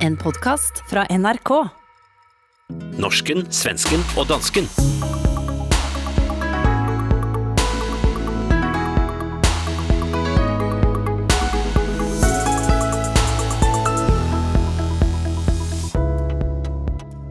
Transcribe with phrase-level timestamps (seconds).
[0.00, 1.50] En podcast fra NRK.
[2.96, 4.64] Norsken, svensken og dansken.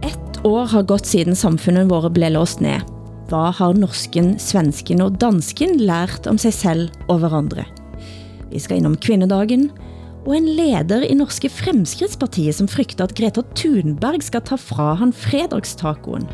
[0.06, 2.86] Ett år har gått siden samfunnet våre ble låst ned.
[3.34, 7.66] Hva har norsken, svensken og dansken lært om sig selv og hverandre?
[8.54, 9.72] Vi skal innom kvinnedagen,
[10.26, 15.14] og en leder i Norske Fremskrittspartiet, som frygter at Greta Thunberg skal ta fra han
[15.16, 16.28] fredagstacoen.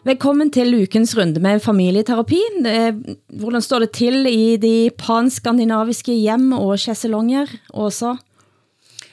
[0.00, 2.40] Velkommen til ukens runde med familieterapi.
[2.64, 3.00] Eh,
[3.36, 8.14] hvordan står det til i de panskandinaviske hjem og chaiselonger, Åsa?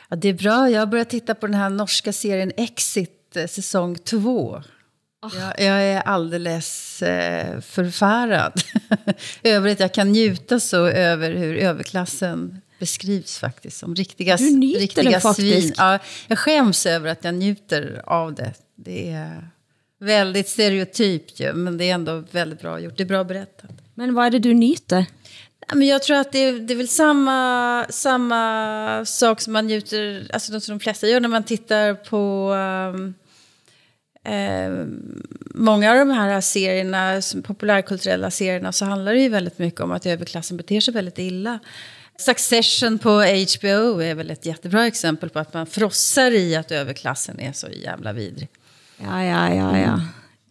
[0.07, 0.55] Ja, det er bra.
[0.71, 4.61] Jeg har börjat titta på den här norska serien Exit, eh, säsong 2.
[5.21, 5.31] Oh.
[5.35, 8.53] Jag, jag är alldeles eh, förfärad
[9.43, 15.19] över att jag kan njuta så över hur överklassen beskrivs faktiskt som riktiga, du riktiga
[15.19, 15.73] den svin.
[15.77, 18.53] Ja, jag skäms över att jag njuter av det.
[18.75, 19.49] Det är
[19.99, 22.97] väldigt stereotypt ju, men det är ändå väldigt bra gjort.
[22.97, 23.71] Det är bra berättat.
[23.93, 25.05] Men vad är det du njuter?
[25.73, 30.27] Men jag tror att det är, det är väl samma, samma sak som man njuter,
[30.33, 32.51] alltså som de flesta gör när man tittar på
[32.95, 33.13] um,
[34.27, 34.85] eh,
[35.55, 40.05] många av de här serierna, populärkulturella serierna, så handlar det ju väldigt mycket om att
[40.05, 41.59] överklassen beter sig väldigt illa.
[42.19, 47.39] Succession på HBO är väl ett jättebra exempel på att man frossar i att överklassen
[47.39, 48.47] är så jävla vidrig.
[49.03, 50.01] Ja, ja, ja, ja.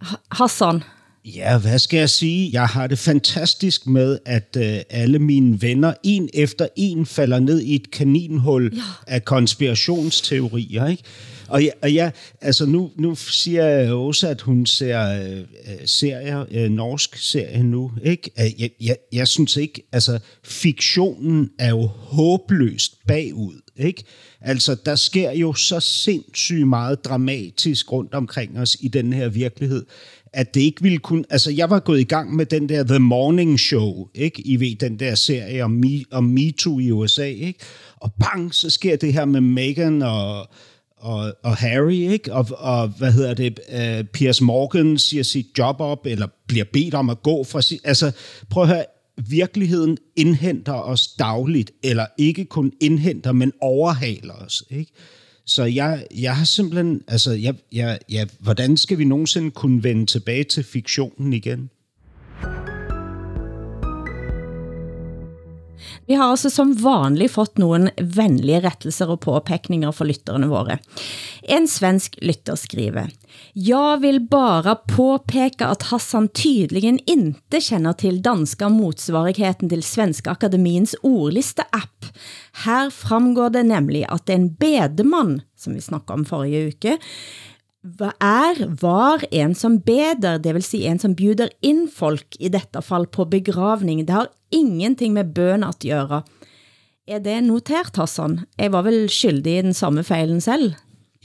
[0.01, 0.85] Ha- Hassan,
[1.29, 2.51] Ja, hvad skal jeg sige?
[2.53, 7.61] Jeg har det fantastisk med, at øh, alle mine venner, en efter en, falder ned
[7.61, 8.83] i et kaninhul ja.
[9.07, 11.03] af konspirationsteorier, ikke?
[11.49, 15.45] Og ja, og ja altså nu, nu siger jeg også, at hun ser øh,
[15.85, 18.31] serier, øh, norsk serie nu, ikke?
[18.41, 24.05] Øh, jeg, jeg, jeg synes ikke, altså fiktionen er jo håbløst bagud, ikke?
[24.41, 29.87] Altså, der sker jo så sindssygt meget dramatisk rundt omkring os i den her virkelighed,
[30.33, 31.25] at det ikke ville kunne...
[31.31, 34.43] Altså, jeg var gået i gang med den der The Morning Show, ikke?
[34.47, 37.61] I ved, den der serie om, Me, om MeToo i USA, ikke?
[37.97, 40.49] Og bang, så sker det her med Meghan og,
[40.97, 42.33] og, og Harry, ikke?
[42.33, 43.61] Og, og hvad hedder det?
[43.69, 47.81] Uh, Piers Morgan siger sit job op, eller bliver bedt om at gå fra sit...
[47.85, 48.13] Altså,
[48.51, 48.85] prøv at høre,
[49.29, 54.93] virkeligheden indhenter os dagligt, eller ikke kun indhenter, men overhaler os, ikke?
[55.47, 60.07] Så jeg, jeg har simpelthen, altså, jeg, jeg, jeg, hvordan skal vi nogensinde kunne vende
[60.07, 61.71] tilbage til fiktionen igen?
[66.07, 70.79] Vi har altså som vanligt fått nogle venlige rettelser og påpekninger for lytterne våre.
[71.43, 73.11] En svensk lytter skriver,
[73.53, 80.95] Jeg vil bare påpeke at Hassan tydligen inte känner til danska motsvarigheten til Svenska Akademiens
[81.03, 82.07] ordliste-app.
[82.65, 86.99] Her fremgår det nemlig at en bedemann, som vi snakkede om forrige uke,
[88.21, 92.83] er, var en som beder, det vil si en som bjuder ind folk, i dette
[92.83, 94.05] fall på begravning.
[94.07, 96.23] Det har ingenting med bøn at gøre.
[97.07, 98.41] Er det notert, Hassan?
[98.59, 100.75] Jeg var vel skyldig i den samme fejlen selv?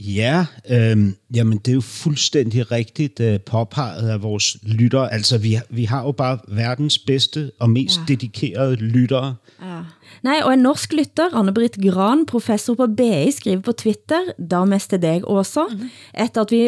[0.01, 5.13] Ja, øhm, jamen det er jo fuldstændig rigtigt øh, påpeget af vores lyttere.
[5.13, 8.03] Altså, vi, vi har jo bare verdens bedste og mest ja.
[8.07, 9.35] dedikerede lyttere.
[9.61, 9.79] Ja.
[10.23, 14.89] Nej, og en norsk lytter, Anne-Britt Gran, professor på BI, skriver på Twitter, da mest
[14.89, 16.61] til deg også, mm etter at vi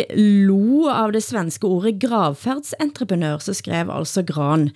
[0.47, 4.69] lo av det svenske ordet gravferdsentreprenør, så skrev altså Gran.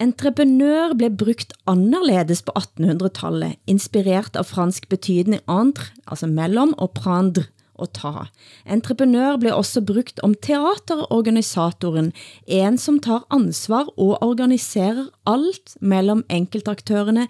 [0.00, 7.46] Entreprenør blev brugt anderledes på 1800-tallet, inspireret av fransk betydning entre, altså mellem, og prendre,
[7.78, 8.26] og ta.
[8.66, 12.12] Entreprenør blev også brugt om teaterorganisatoren,
[12.46, 17.26] en som tar ansvar og organiserer alt mellem enkeltaktørerne,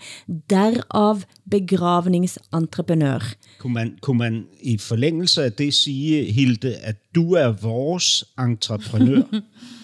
[0.51, 1.21] derav
[1.51, 3.35] begravningsentreprenør.
[3.59, 9.23] Kunne man, kunne man i forlængelse af det sige, Hilde, at du er vores entreprenør?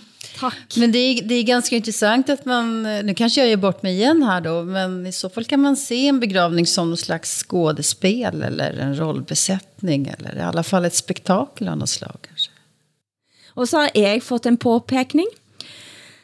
[0.42, 0.76] Tack.
[0.76, 3.94] Men det är, det är ganska intressant att man, nu kanske jag gör bort mig
[3.94, 7.38] igen här då, men i så fall kan man se en begravning som någon slags
[7.38, 12.50] skådespel eller en rollbesättning eller i alla fall ett spektakel av något slag kanske.
[13.54, 15.28] Og så har jeg fået en påpekning.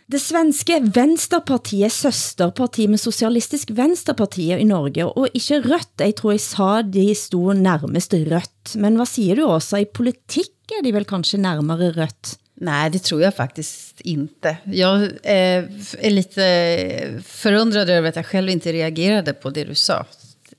[0.08, 6.40] Det svenske Venstrepartiet, søsterparti med Socialistisk Venstrepartiet i Norge, og ikke rødt, jeg tror jeg
[6.40, 8.76] sa de stod nærmest rødt.
[8.80, 9.82] Men hvad siger du også?
[9.84, 12.38] I politik er de vel kanskje nærmere rødt?
[12.60, 14.56] Nej, det tror jag faktiskt inte.
[14.64, 15.64] Jag eh,
[15.98, 20.06] är lite förundrad över att jag själv inte reagerade på det du sa.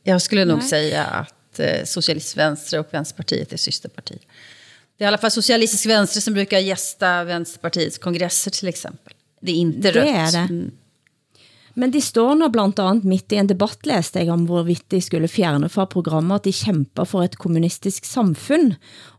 [0.04, 0.68] Jag skulle nog Nej.
[0.68, 4.20] säga att eh, Socialistisk Venstre och Vänsterpartiet är systerpartier.
[4.98, 9.14] Det är i alla fall Socialistisk Venstre som brukar gästa Vänsterpartiets kongresser till exempel.
[9.42, 10.34] Det är inte Det rött.
[10.34, 10.70] är det.
[11.80, 15.00] Men de står nu blandt andet midt i en debat, læste jeg om hvorvidt de
[15.02, 18.74] skulle fjerne fra programmet, at de kæmper for et kommunistisk samfund.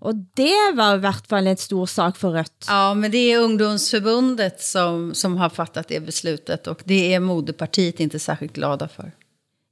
[0.05, 2.69] Og det var i hvert fall en stor sak for Rødt.
[2.69, 8.01] Ja, men det är ungdomsförbundet som, som har fattat det beslutet och det är moderpartiet
[8.01, 9.13] inte särskilt glada för.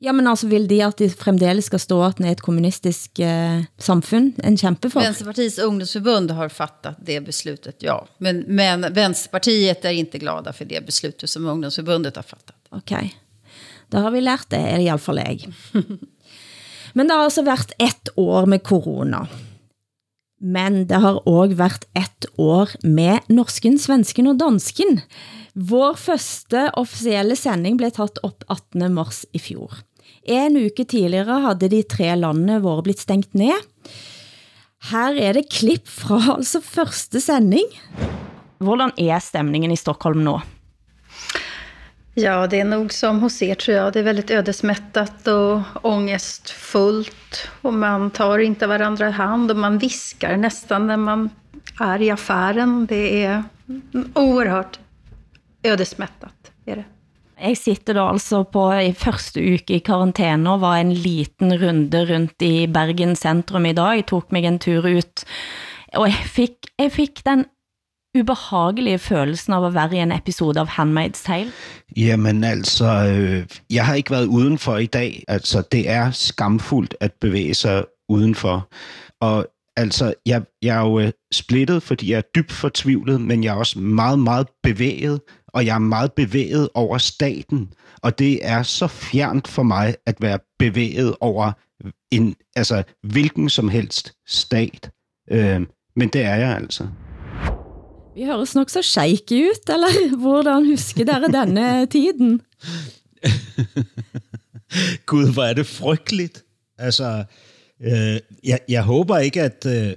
[0.01, 3.19] Ja, men altså vil de at de fremdeles skal stå at det er et kommunistisk
[3.19, 5.03] eh, samfund, en kæmpe for?
[5.03, 7.99] Vänsterpartiets ungdomsförbund har fattat det beslutet, ja.
[8.19, 12.57] Men, men Vänsterpartiet är inte glada för det beslutet som ungdomsförbundet har fattat.
[12.71, 12.95] Ok,
[13.91, 15.51] da har vi lært det, eller i alle fall jeg.
[16.93, 19.27] Men det har altså været ett år med corona.
[20.41, 25.01] Men det har også været ett år med norsken, svensken og dansken.
[25.55, 28.87] Vår første officielle sending blev taget op 18.
[28.95, 29.83] mars i fjor.
[30.23, 33.57] En uke tidligere havde de tre lande våre blitt stengt ned.
[34.91, 37.67] Her er det klipp fra altså første sending.
[38.59, 40.39] Hvordan er stemningen i Stockholm nu?
[42.19, 43.93] Ja, det är nog som hos er tror jag.
[43.93, 47.49] Det är väldigt ödesmättat och ångestfullt.
[47.63, 51.31] Och man tar inte varandra i hand och man viskar nästan när man
[51.81, 52.87] är i affären.
[52.87, 53.45] Det är
[54.15, 54.79] oerhört
[55.63, 56.53] ödesmättat.
[56.65, 56.85] Är det.
[57.39, 62.01] Jeg sitter da altså på i første uke i karantæne og var en liten runde
[62.09, 63.95] rundt i Bergen centrum i dag.
[63.97, 65.25] Jeg tog mig en tur ut,
[65.95, 67.45] og jeg fik, jeg fik den
[68.19, 71.53] ubehagelige følelsen av at være i en episode av Handmaid's Tale?
[71.97, 75.23] Jamen altså, øh, jeg har ikke været udenfor i dag.
[75.29, 78.69] Altså, det er skamfuldt at bevæge sig udenfor.
[79.21, 79.47] Og
[79.77, 83.59] altså, jeg, jeg er jo øh, splittet, fordi jeg er dybt fortvivlet, men jeg er
[83.59, 87.73] også meget, meget bevæget, og jeg er meget bevæget over staten.
[88.03, 91.53] Og det er så fjernt for mig at være bevæget over
[92.11, 94.91] en, altså, hvilken som helst stat.
[95.31, 95.61] Øh,
[95.97, 96.89] men det er jeg altså.
[98.15, 102.41] Vi høres nok så shaky ut, eller hvordan husker dere denne tiden?
[105.07, 106.45] Gud, hvor er det frygteligt.
[106.79, 107.25] Altså,
[107.81, 109.93] øh, jeg, jeg håber ikke, at øh,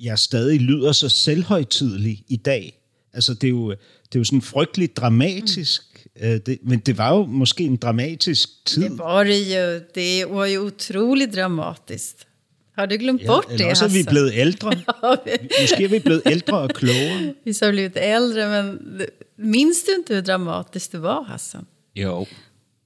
[0.00, 2.81] jeg stadig lyder så selvhøjtidlig i dag.
[3.14, 5.82] Altså, det er jo, det er jo sådan frygteligt dramatisk.
[6.16, 6.26] Mm.
[6.26, 8.82] Øh, det, men det var jo måske en dramatisk tid.
[8.82, 9.80] Det var det ju.
[9.94, 12.26] Det var ju otroligt dramatiskt.
[12.78, 14.72] Har du glömt bort eller det, også er vi blevet ældre.
[15.62, 17.34] Måske er vi blevet ældre og klogere.
[17.44, 19.00] Vi har blivit äldre, men
[19.38, 21.66] minns du inte hur dramatiskt det var, Hassan?
[21.96, 22.26] Jo.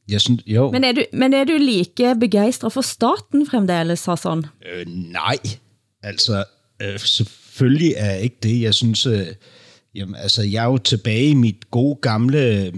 [0.09, 0.71] Jeg synes, jo.
[0.71, 4.45] Men er, du, men er du like begejstret for staten fremdeles, Hassan?
[4.73, 5.39] Øh, nej,
[6.03, 6.45] altså
[6.83, 8.61] øh, selvfølgelig er jeg ikke det.
[8.61, 9.27] Jeg synes, øh,
[9.97, 12.73] jamen, altså, jeg er jo tilbage i mit gode gamle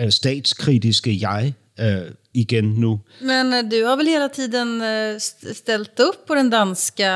[0.00, 3.00] øh, statskritiske jeg øh, igen nu.
[3.20, 4.82] Men eh, du har väl hela tiden
[5.16, 7.10] st- ställt upp på den danska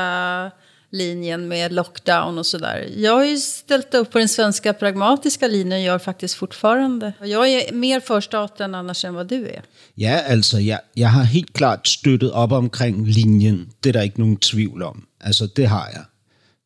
[0.91, 2.87] linjen med lockdown och sådär.
[2.97, 7.13] Jag har ju ställt upp på den svenska pragmatiska linjen gör faktiskt fortfarande.
[7.23, 9.61] Jag är mer för staten annars än vad du är.
[9.95, 13.69] Ja, altså, jeg, jeg har helt klart støttet op omkring linjen.
[13.83, 15.05] Det er der ikke nogen tvivl om.
[15.21, 16.03] Altså, det har jeg.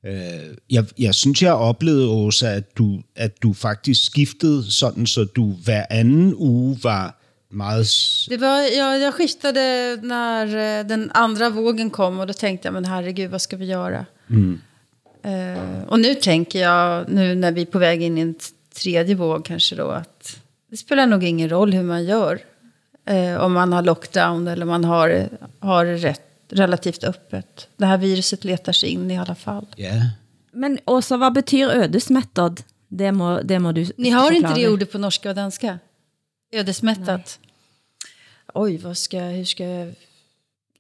[0.08, 5.24] Øh, jeg, jeg synes, jeg oplevede, Åsa, at du, at du faktisk skiftede sådan, så
[5.24, 7.16] du hver anden uge var
[7.52, 7.88] meget...
[8.30, 12.74] Det var, jag, jag skiftade när eh, den andra vågen kom och då tänkte jag,
[12.74, 14.06] men herregud, vad ska vi göra?
[15.24, 18.36] Eh, och nu tänker jag, nu när vi är på väg in i en
[18.76, 20.40] tredje våg kanske då, att
[20.72, 22.40] det spelar nog ingen roll hur man gör.
[23.06, 27.68] Eh, om man har lockdown eller man har, har rätt, relativt öppet.
[27.78, 29.66] Det här viruset letar sig in i alla fall.
[29.78, 29.92] Ja,
[30.54, 32.64] Men også, hvad betyder ødesmättad?
[32.90, 34.62] Det må, det må du Ni har inte forklare.
[34.62, 35.80] det ordet på norska och danska?
[36.54, 37.40] Ödesmättat.
[38.54, 39.94] Oj, vad ska, hur ska jag...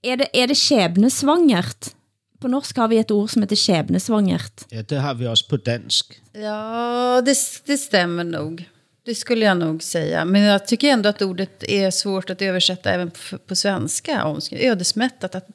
[0.03, 1.93] Er det, er det skæbnesvangert?
[2.41, 4.65] På norsk har vi et ord som heter skæbnesvangert.
[4.71, 6.21] ja, det har vi også på dansk.
[6.33, 8.65] Ja, det, det stämmer nog.
[9.07, 10.25] Det skulle jag nog säga.
[10.25, 14.35] Men jag tycker ändå att ordet är svårt att översätta även på, på svenska.
[14.51, 15.35] Ödesmättat.
[15.35, 15.47] Att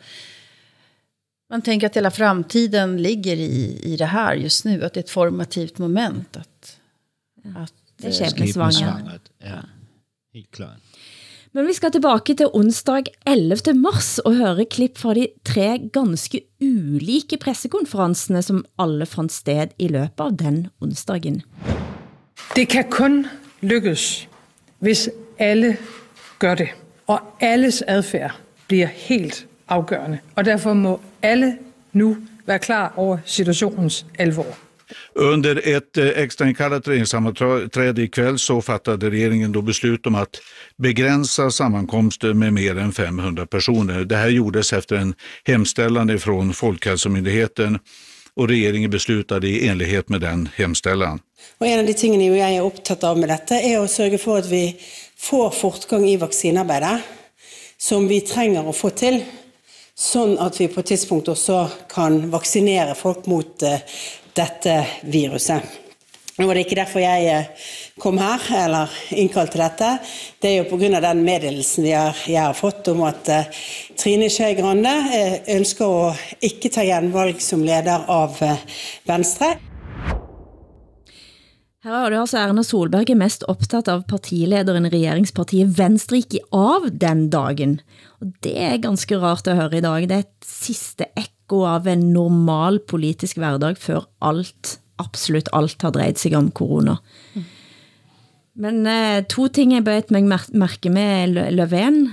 [1.50, 4.85] man tänker att hela framtiden ligger i, i det här just nu.
[4.85, 6.37] Att det är ett formativt moment.
[6.37, 6.78] Att,
[7.56, 8.75] att, Det eh, skæbnesvangert.
[8.75, 9.62] Skæbnesvangert, Ja,
[10.35, 10.78] helt klart.
[11.50, 13.75] Men vi skal tilbage til onsdag 11.
[13.75, 19.88] mars og høre klip fra de tre ganske ulike pressekonferencerne, som alle fandt sted i
[19.88, 21.42] løbet av den onsdagen.
[22.54, 23.26] Det kan kun
[23.62, 24.28] lykkes,
[24.78, 25.76] hvis alle
[26.38, 26.69] gør det.
[27.07, 28.35] Og alles adfærd
[28.66, 30.19] bliver helt afgørende.
[30.35, 31.59] Og derfor må alle
[31.92, 32.16] nu
[32.47, 34.57] være klar over situationens alvor.
[35.14, 40.40] Under ett eh, extrainkallat regeringssammanträde ikväll så fattade regeringen då beslut om att
[40.78, 44.04] begränsa sammankomster med mer än 500 personer.
[44.04, 45.14] Det här gjordes efter en
[45.45, 47.78] hemställan från Folkhälsomyndigheten
[48.37, 51.19] och regeringen beslutade i enlighet med den hemställan.
[51.63, 54.19] Og en av de tingene jo jeg er opptatt av med dette, er å sørge
[54.19, 54.65] for at vi
[55.23, 56.97] får fortgang i vaksinearbeidet,
[57.79, 59.21] som vi trenger å få til,
[59.95, 61.61] sånn at vi på et tidspunkt også
[61.93, 63.87] kan vaksinere folk mot eh,
[64.35, 65.79] dette viruset.
[66.39, 67.67] Nå var det ikke derfor jeg eh,
[68.03, 69.91] kom her, eller innkalte dette.
[70.43, 70.99] Det er jo pga.
[71.05, 74.95] den meddelelsen jeg har fått om at eh, Trine Skei Grande
[75.55, 78.41] ønsker å ikke ta gjenvalg som leder av
[79.07, 79.55] Venstre.
[81.83, 86.37] Her har du altså Erna Solberg er mest optaget av partilederen i regeringspartiet Venstre gik
[86.55, 87.81] av den dagen.
[88.23, 90.07] Og det er ganske rart at høre i dag.
[90.07, 95.97] Det er et sidste ekko av en normal politisk hverdag før alt, absolut alt har
[95.97, 97.01] drejet sig om corona.
[98.55, 102.05] Men eh, to ting jeg bøjet mig mærke med Löfven.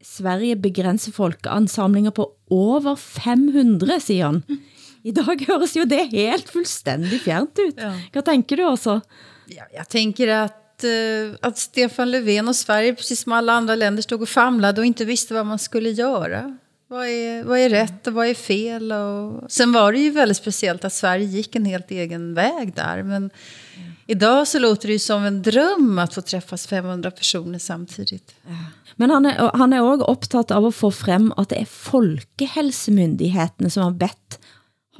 [0.00, 4.44] Sverige begrænser folkeansamlinger på over 500, siger han.
[5.02, 7.78] I dag høres jo det helt fuldstændig fjernt ut.
[7.78, 7.92] Ja.
[8.12, 9.00] Hvad tænker du også?
[9.48, 14.02] Ja, jag tänker att, uh, att Stefan Löfven och Sverige, precis som alla andra länder,
[14.02, 16.56] stod och famlade och inte visste vad man skulle göra.
[16.88, 18.92] Vad är, vad är rätt och vad är fel?
[18.92, 19.52] Och...
[19.52, 23.02] Sen var det ju väldigt speciellt att Sverige gick en helt egen väg där.
[23.02, 23.92] Men mm.
[24.06, 28.34] idag så låter det ju som en dröm att få träffas 500 personer samtidigt.
[28.46, 28.56] Ja.
[28.96, 33.70] Men han er, han er også optaget av at få frem, at det er folkehelsemyndighetene,
[33.72, 34.36] som har bedt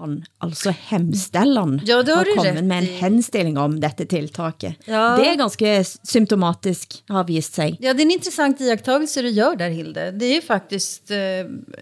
[0.00, 4.74] han, altså hemställan, ja, har, har kommet med en henstilling om dette tilltaket.
[4.84, 5.16] Ja.
[5.16, 7.76] Det är ganska symptomatisk, har vist sig.
[7.80, 10.10] Ja, det är en intressant iakttagelse du gör där, Hilde.
[10.10, 11.16] Det är ju faktiskt eh,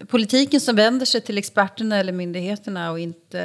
[0.07, 3.39] politiken som vänder sig till experterna eller myndigheterna och inte...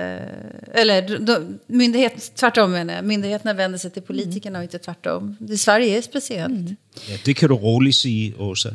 [0.73, 3.05] Eller de, myndighet, tvärtom menar jag.
[3.05, 4.61] Myndigheterna vänder sig till politikerna mm.
[4.61, 5.37] och inte tvärtom.
[5.41, 6.53] Det, Sverige är speciellt.
[6.53, 6.77] Mm.
[7.09, 8.71] Ja, det kan du roligt sige, Åsa.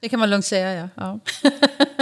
[0.00, 0.88] Det kan man lugnt säga, ja.
[0.94, 1.20] ja.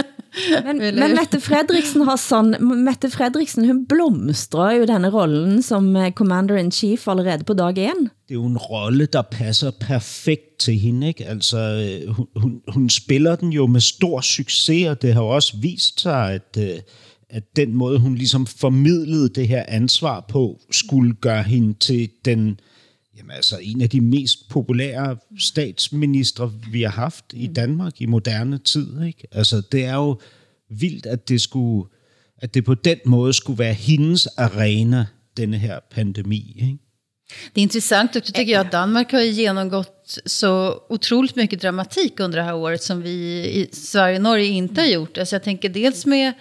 [0.65, 2.53] Men, men Mette Fredriksen har sånn,
[2.85, 8.05] Mette Fredriksen, hun blomstrer jo denne rollen som eh, Commander-in-Chief allerede på dag 1.
[8.29, 11.11] Det er jo en rolle, der passer perfekt til hende.
[11.11, 11.27] Ikke?
[11.27, 15.35] Altså, øh, hun, hun, hun spiller den jo med stor succes, og det har jo
[15.35, 16.79] også vist sig, at, øh,
[17.29, 22.59] at den måde, hun ligesom formidlede det her ansvar på, skulle gøre hende til den
[23.31, 27.53] altså en af de mest populære statsministre, vi har haft i mm.
[27.53, 29.03] Danmark i moderne tid.
[29.03, 29.27] Ikke?
[29.31, 30.19] Altså det er jo
[30.69, 31.89] vildt, at det, skulle,
[32.37, 35.05] at det på den måde skulle være hendes arena,
[35.37, 36.55] denne her pandemi.
[36.61, 36.77] Ikke?
[37.53, 42.37] Det är intressant också tycker jag att Danmark har genomgått så otroligt mycket dramatik under
[42.37, 43.11] det här året som vi
[43.45, 45.17] i Sverige och Norge inte har gjort.
[45.17, 46.33] Alltså jag tänker dels med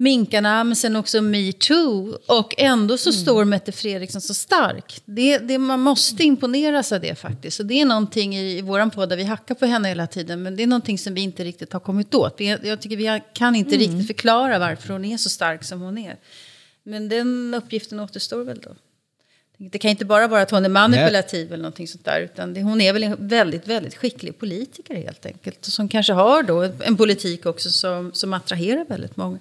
[0.00, 2.18] minkarna, men sen också metoo.
[2.26, 3.22] Och ändå så mm.
[3.22, 5.00] står Mette Fredriksson så stark.
[5.04, 7.60] Det, det, man måste imponeras av det faktiskt.
[7.60, 10.42] Och det är någonting i, i vår podd där vi hackar på henne hela tiden.
[10.42, 12.34] Men det är någonting som vi inte riktigt har kommit åt.
[12.38, 13.88] Vi, jag tycker vi kan inte mm.
[13.88, 16.16] riktigt förklara varför hon är så stark som hon är.
[16.82, 18.70] Men den uppgiften återstår väl då.
[19.60, 21.54] Det kan inte bara vara att hon är manipulativ Nej.
[21.54, 22.20] eller någonting sånt där.
[22.20, 25.64] Utan det, hon är väl en väldigt, väldigt skicklig politiker helt enkelt.
[25.64, 29.38] Som kanske har då en politik också som, som attraherar väldigt många.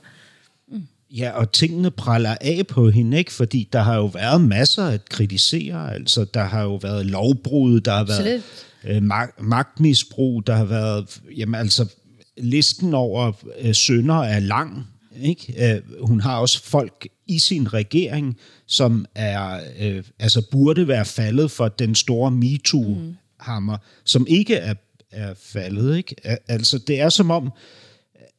[1.11, 3.33] Ja, og tingene praller af på hende, ikke?
[3.33, 5.93] fordi der har jo været masser at kritisere.
[5.93, 8.43] Altså, der har jo været lovbrud, der har været
[8.83, 11.21] øh, mag- magtmisbrug, der har været...
[11.37, 11.93] Jamen, altså,
[12.37, 14.87] listen over øh, sønder er lang.
[15.21, 15.73] Ikke?
[15.75, 18.37] Øh, hun har også folk i sin regering,
[18.67, 23.83] som er øh, altså burde være faldet for den store MeToo-hammer, mm.
[24.05, 24.73] som ikke er,
[25.11, 25.97] er faldet.
[25.97, 26.15] Ikke?
[26.47, 27.51] Altså, det er som om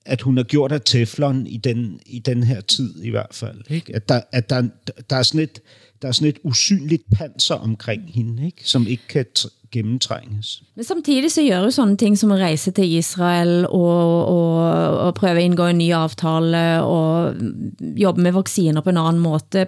[0.08, 3.60] at hun har gjort af teflon i den, i den her tid i hvert fald.
[3.70, 3.94] Ikke?
[3.94, 4.62] At, der, at der,
[5.10, 5.60] der, er sådan et,
[6.02, 8.62] der er sådan et usynligt panser omkring hende, ikke?
[8.64, 9.26] som ikke kan
[9.72, 10.62] gennemtrænges.
[10.74, 15.14] Men samtidig så gør jo sådan ting som at rejse til Israel og, og, og
[15.14, 17.34] prøve at indgå en ny aftale og
[17.80, 19.66] jobbe med vacciner på en anden måde.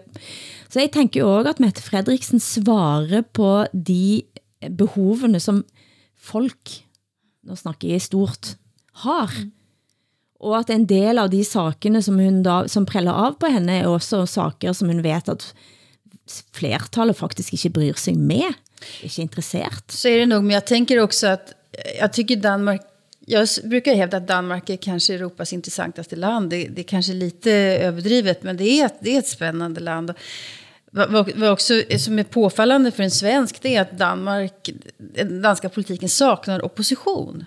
[0.71, 4.23] Så jeg tænker jo også, at Mette Fredriksen svarer på de
[4.79, 5.65] behovene som
[6.19, 6.71] folk,
[7.45, 8.57] nu snakker jeg stort,
[8.95, 9.33] har.
[9.45, 9.51] Mm
[10.41, 13.81] og at en del av de sakene som hun da, som preller av på henne,
[13.83, 15.51] er også saker som hun vet at
[16.57, 18.55] flertallet faktisk ikke bryr sig med,
[19.05, 19.91] ikke interessert.
[19.91, 21.53] Så är det nog, men jag tänker också att
[21.99, 22.81] jag tycker Danmark
[23.27, 26.51] jag brukar hävda att Danmark är kanske Europas intressantaste land.
[26.51, 29.81] Det, det är kanske lite eh, överdrivet, men det är, ett, det är ett spännande
[29.81, 30.15] land.
[30.91, 35.69] Vad, vad också som är påfallande för en svensk det är att Danmark, den danska
[35.69, 37.45] politiken saknar opposition.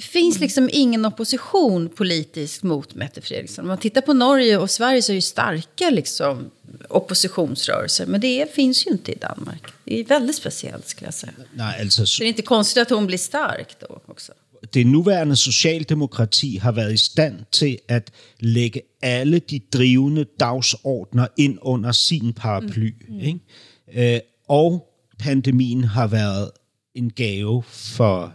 [0.00, 0.42] Det finns mm.
[0.42, 3.64] liksom ingen opposition politiskt mot Mette Fredriksson.
[3.64, 6.50] Om man tittar på Norge och Sverige så är det starka liksom,
[6.88, 8.06] oppositionsrörelser.
[8.06, 9.62] Men det finns ju inte i Danmark.
[9.84, 11.32] Det är väldigt speciellt skulle jag säga.
[11.54, 14.32] Nej, alltså, så det är inte konstigt att hon blir stark då också.
[14.72, 21.58] Det nuværende socialdemokrati har været i stand til at lægge alle de drivende dagsordner ind
[21.62, 22.94] under sin paraply.
[23.08, 23.14] Mm.
[23.14, 23.20] Mm.
[23.20, 24.14] Ikke?
[24.14, 24.86] Øh, og
[25.18, 26.50] pandemien har været
[26.94, 28.34] en gave for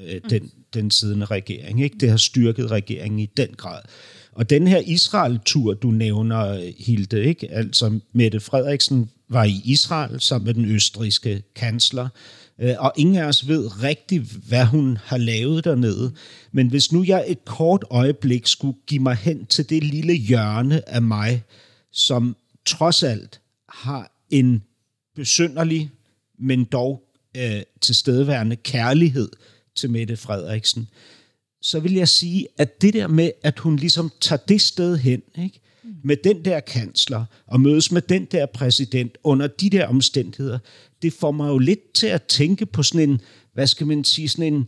[0.00, 1.82] øh, den, den siddende regering.
[1.82, 1.96] Ikke?
[2.00, 3.80] Det har styrket regeringen i den grad.
[4.32, 7.50] Og den her Israel-tur, du nævner, Hilde, ikke?
[7.50, 12.08] altså Mette Frederiksen var i Israel sammen med den østrigske kansler,
[12.58, 16.12] øh, og ingen af os ved rigtigt, hvad hun har lavet dernede.
[16.52, 20.88] Men hvis nu jeg et kort øjeblik skulle give mig hen til det lille hjørne
[20.88, 21.42] af mig,
[21.92, 22.36] som
[22.66, 24.62] trods alt har en
[25.16, 25.90] besynderlig,
[26.38, 27.02] men dog
[27.36, 29.28] øh, tilstedeværende kærlighed
[29.76, 30.88] til Mette Frederiksen,
[31.62, 35.22] så vil jeg sige, at det der med, at hun ligesom tager det sted hen,
[35.38, 35.60] ikke?
[36.04, 40.58] med den der kansler, og mødes med den der præsident under de der omstændigheder,
[41.02, 43.20] det får mig jo lidt til at tænke på sådan en,
[43.54, 44.66] hvad skal man sige, sådan en,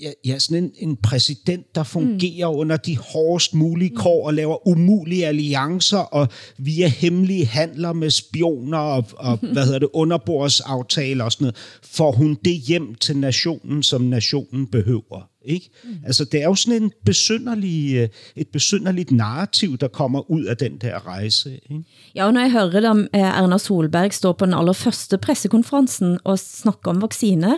[0.00, 2.58] ja, ja, sådan en, en præsident, der fungerer mm.
[2.58, 6.28] under de hårdest mulige kår og laver umulige alliancer og
[6.58, 12.12] via hemmelige handler med spioner og, og hvad hedder det, underbordsaftaler og sådan noget, får
[12.12, 15.28] hun det hjem til nationen, som nationen behøver.
[15.44, 15.70] Ikke?
[15.84, 15.90] Mm.
[16.06, 20.56] Altså, det er jo sådan en besynderlig, øh, et besynderligt narrativ, der kommer ud af
[20.56, 21.60] den der rejse.
[21.70, 21.84] Ikke?
[22.14, 26.38] Ja, og når jeg hører om eh, Erna Solberg stå på den allerførste pressekonferensen og
[26.38, 27.56] snakke om vacciner,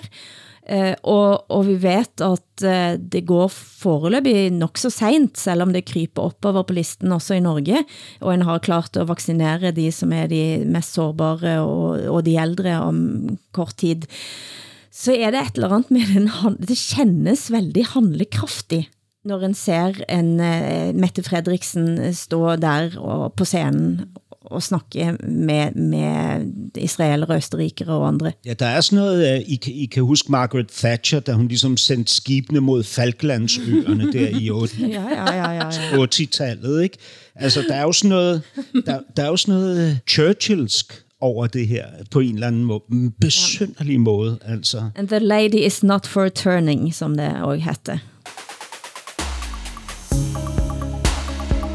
[0.71, 5.73] Eh, og, og vi vet at eh, det går foreløpig nok så sent, selv om
[5.75, 7.83] det kryper oppover på listen også i Norge,
[8.23, 12.39] og en har klart at vaccinere de som er de mest sårbare og, og de
[12.39, 13.01] ældre om
[13.57, 14.07] kort tid,
[14.95, 16.31] så er det et eller andet med den,
[16.63, 18.85] det kjennes veldig handlekraftig,
[19.27, 24.07] når en ser en eh, Mette Fredriksen stå der og på scenen
[24.51, 28.33] og snakke med, med israelere, østerrikere og andre.
[28.47, 31.49] Ja, der er sådan noget, uh, I, kan, I kan huske Margaret Thatcher, da hun
[31.49, 35.65] ligesom sendte skibene mod Falklandsøerne der i 8, ja, ja, ja, ja,
[35.97, 36.07] ja.
[36.07, 36.99] 80-tallet, ikke?
[37.35, 38.43] Altså, der er jo sådan noget,
[38.87, 42.81] der, der er jo sådan noget Churchillsk over det her på en eller anden måde,
[43.21, 44.39] besynderlig måde.
[44.45, 44.91] Altså.
[44.97, 48.01] And the lady is not for turning, som det også hette.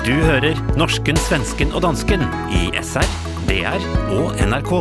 [0.05, 2.21] Du hører norsken, svensken og dansken
[2.53, 3.07] i SR,
[3.47, 4.73] DR og NRK.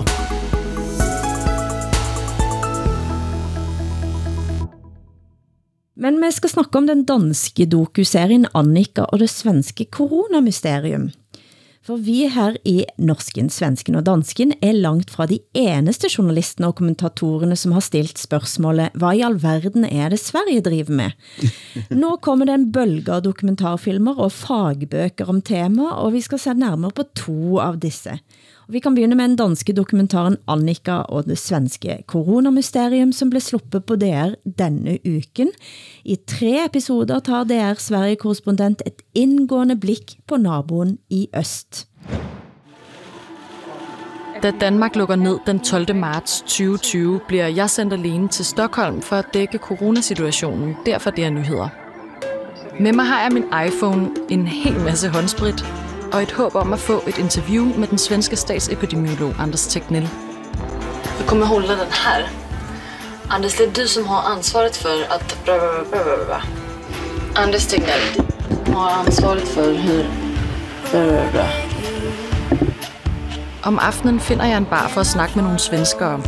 [5.97, 11.09] Men vi skal snakke om den danske dokuserien Annika og det svenske coronamysterium.
[11.85, 16.79] For vi her i Norsken, Svensken og Dansken er langt fra de eneste journalisterne og
[16.79, 21.13] kommentatorerne som har stilt spørgsmålet, hvad i all verden er det Sverige driver med?
[22.01, 26.57] Nå kommer det en bølge av dokumentarfilmer og fagbøker om tema, og vi skal se
[26.57, 28.17] nærmere på to av disse.
[28.69, 33.85] Vi kan begynde med den danske dokumentaren Annika og det svenske coronamysterium, som blev sluppet
[33.85, 35.51] på DR denne uken.
[36.05, 41.89] I tre episoder tar DR Sverige-korrespondent et indgående blik på naboen i øst.
[44.43, 45.97] Da Danmark lukker ned den 12.
[45.97, 51.31] marts 2020, bliver jeg sendt alene til Stockholm for at dække coronasituationen, derfor det er
[51.31, 51.69] nyheder.
[52.81, 55.84] Med mig har jeg min iPhone, en hel masse håndsprit
[56.15, 60.09] og et håb om at få et interview med den svenske statsepidemiolog Anders Tegnell.
[61.19, 62.29] Du kommer hålla den här.
[63.31, 65.49] Anders, det är du som har ansvaret för att...
[67.35, 68.01] Anders Tegnell,
[68.67, 70.07] du har ansvaret för hur...
[73.63, 76.21] Om aftenen finder jeg en bar for at snakke med nogle svenskere.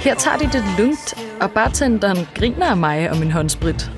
[0.00, 3.90] Her tager de det lugnt, og bartenderen griner af mig og min håndsprit.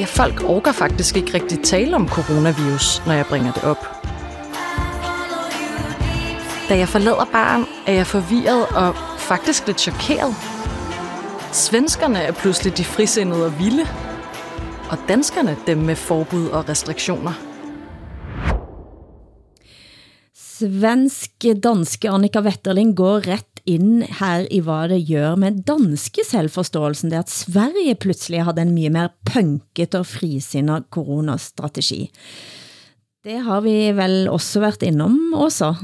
[0.00, 4.06] Ja, folk orker faktisk ikke rigtig tale om coronavirus, når jeg bringer det op.
[6.68, 10.34] Da jeg forlader baren, er jeg forvirret og faktisk lidt chokeret.
[11.52, 13.86] Svenskerne er pludselig de frisindede og vilde,
[14.90, 17.32] og danskerne dem med forbud og restriktioner.
[20.34, 27.10] Svenske danske Annika Wetterling går ret ind her i hvad det gør med danske selvforståelsen,
[27.10, 32.10] det at Sverige pludselig havde en mye mer punket og frisinnet coronastrategi.
[33.24, 35.74] Det har vi vel også været innom også.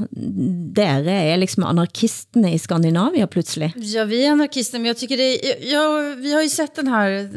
[0.75, 3.73] Dere er liksom anarkistene i Skandinavien pludselig.
[3.77, 7.29] Ja, vi är anarkister, men jag tycker det ja, vi har ju sett den här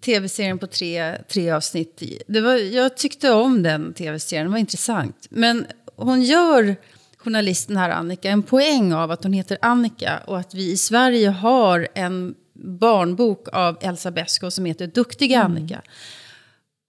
[0.00, 2.02] tv-serien på tre, tre avsnitt.
[2.28, 5.26] Det var, jag tyckte om den tv-serien, den var intressant.
[5.30, 6.76] Men hon gör
[7.18, 11.28] journalisten här Annika en poäng av att hon heter Annika och att vi i Sverige
[11.28, 12.34] har en
[12.80, 15.52] barnbok av Elsa Beskow som heter Duktiga mm.
[15.52, 15.82] Annika.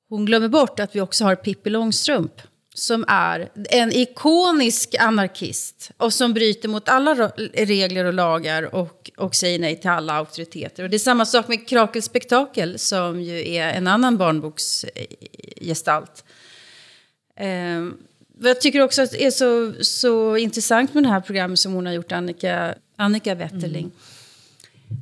[0.09, 2.41] Hon glömmer bort att vi också har Pippi Långstrump
[2.73, 9.35] som är en ikonisk anarkist och som bryter mot alla regler och lagar och, och
[9.35, 10.83] säger nej till alla auktoriteter.
[10.83, 16.23] Och det är samma sak med Krakel Spektakel som ju är en annan barnboksgestalt.
[17.39, 17.97] Um,
[18.41, 21.85] jag tycker också att det är så, så intressant med det här programmet som hon
[21.85, 23.91] har gjort, Annika, Annika Wetterling.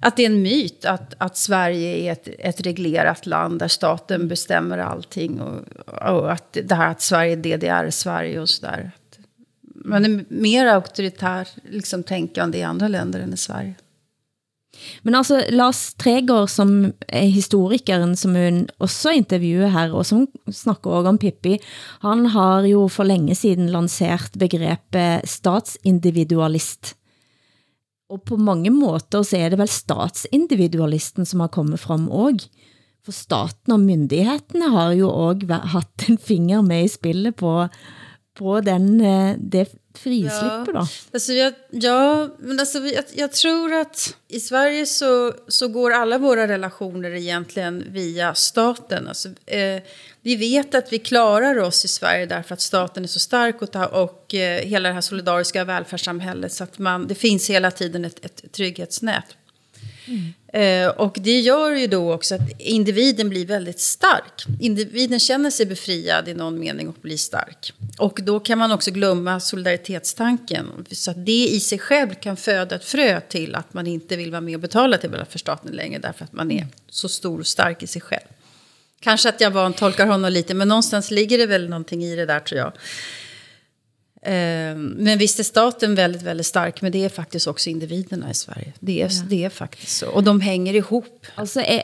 [0.02, 4.28] Att det är en myt att, att Sverige är ett, ett reglerat land där staten
[4.28, 5.42] bestämmer allting.
[5.42, 5.64] Och,
[6.12, 8.92] och att det här att Sverige är DDR-Sverige och sådär.
[9.62, 13.76] Man är mer auktoritär liksom, tänkande i andra länder än i Sverige.
[15.04, 21.00] Men altså, Lars Tregård, som er historikeren, som hun også intervjuer her, og som snakker
[21.00, 21.58] også om Pippi,
[22.04, 26.96] han har jo for længe siden lanceret begrebet statsindividualist.
[28.08, 32.48] Og på mange måter så er det vel statsindividualisten, som har kommet frem også.
[33.08, 37.54] For staten og myndighederne har jo også haft en finger med i spillet på,
[38.36, 40.74] på den, eh, det frislippet ja.
[40.74, 40.88] då?
[41.14, 46.18] Alltså jag, ja, men alltså jag, jag tror att i Sverige så, så går alla
[46.18, 49.08] våra relationer egentligen via staten.
[49.08, 49.82] Alltså, eh,
[50.22, 53.72] vi vet att vi klarar oss i Sverige därför att staten är så stark och,
[53.72, 58.06] ta, och eh, hela det här solidariska välfärdssamhället så att man, det finns hela tiden
[58.06, 59.38] ett, ett trygghetsnät.
[60.06, 60.34] Mm.
[60.54, 64.46] Eh, och det gör ju då också att individen blir väldigt stark.
[64.60, 67.74] Individen känner sig befriad i någon mening och blir stark.
[67.98, 70.86] Och då kan man också glömma solidaritetstanken.
[70.92, 74.32] Så att det i sig själv kan föda ett frö till att man inte vill
[74.32, 77.84] vara med och betala till välfärdsstaten längre därför att man är så stor och stark
[77.84, 78.28] i sig själv.
[79.00, 82.40] Kanske att jag vantolkar honom lite, men någonstans ligger det väl någonting i det där
[82.40, 82.74] tror jag.
[84.28, 88.34] Ehm, men visst är staten väldigt, väldigt stark, men det är faktiskt också individerna i
[88.34, 88.74] Sverige.
[88.80, 89.24] Det är, ja.
[89.30, 90.10] det är faktiskt så.
[90.10, 91.26] Och de hänger ihop.
[91.36, 91.84] Alltså, jag,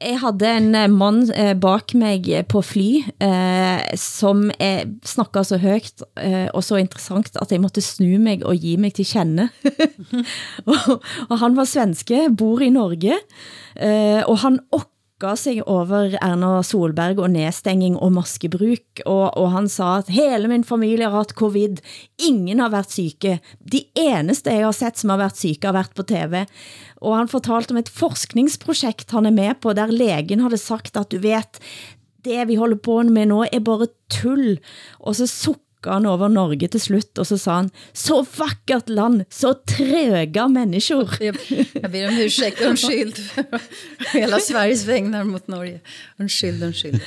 [0.00, 5.56] jeg havde en eh, man eh, bak mig på fly, eh, som eh, snakker så
[5.56, 9.48] højt eh, og så interessant, at jeg måtte snu mig og give mig til kende.
[10.66, 13.16] og, og han var svenske, bor i Norge,
[13.76, 19.48] eh, og han også okker sig over Erna Solberg og nedstenging og maskebruk, og, og
[19.54, 21.80] han sa at hele min familie har haft covid,
[22.20, 23.40] ingen har været syke,
[23.72, 26.44] de eneste jeg har sett som har været syke har været på TV,
[27.00, 31.08] og han fortalte om et forskningsprojekt han er med på, der legen havde sagt at
[31.10, 31.64] du vet,
[32.24, 34.58] det vi holder på med nu er bare tull,
[35.00, 39.24] og så sukker han over Norge til slut, og så sa han, så vackert land,
[39.30, 41.10] så tröga människor.
[41.20, 41.36] Jag,
[41.72, 43.18] jag ber om ursäkt, undskyld.
[44.12, 45.80] Hela Sveriges vägnar mot Norge.
[46.18, 47.00] Undskyld, undskyld.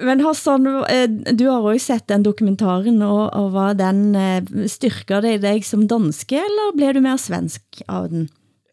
[0.00, 5.20] Men Hassan, eh, du har også sett den dokumentaren, og, og var den eh, styrker
[5.24, 8.28] det dig som danske, eller blev du mer svensk av den?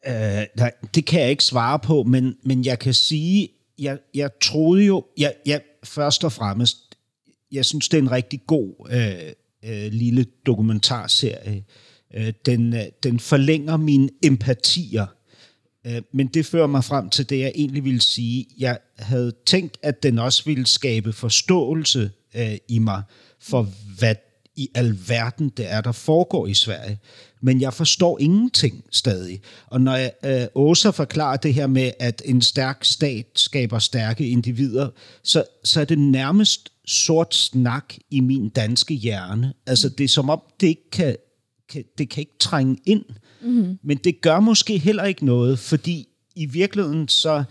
[0.06, 4.30] Uh, nej, det kan jeg ikke svare på, men, men jeg kan sige, jeg, jeg
[4.44, 6.85] troede jo, jeg, jeg, først og fremmest,
[7.52, 9.34] jeg synes, det er en rigtig god øh,
[9.72, 11.64] øh, lille dokumentarserie.
[12.14, 15.06] Øh, den, øh, den forlænger mine empatier,
[15.88, 18.46] øh, men det fører mig frem til det, jeg egentlig ville sige.
[18.58, 23.04] Jeg havde tænkt, at den også ville skabe forståelse øh, i mig
[23.40, 23.68] for,
[24.00, 24.16] hvad
[24.56, 27.00] i alverden det er, der foregår i Sverige.
[27.42, 29.42] Men jeg forstår ingenting stadig.
[29.68, 34.30] Og når jeg, øh, Åsa forklarer det her med, at en stærk stat skaber stærke
[34.30, 34.90] individer,
[35.24, 39.54] så, så er det nærmest sort snak i min danske hjerne.
[39.68, 41.16] Altså det er som om, det ikke kan,
[41.70, 43.06] kan, det kan ikke trænge ind.
[43.42, 43.80] Mm-hmm.
[43.84, 47.44] Men det gør måske heller ikke noget, fordi i virkeligheden så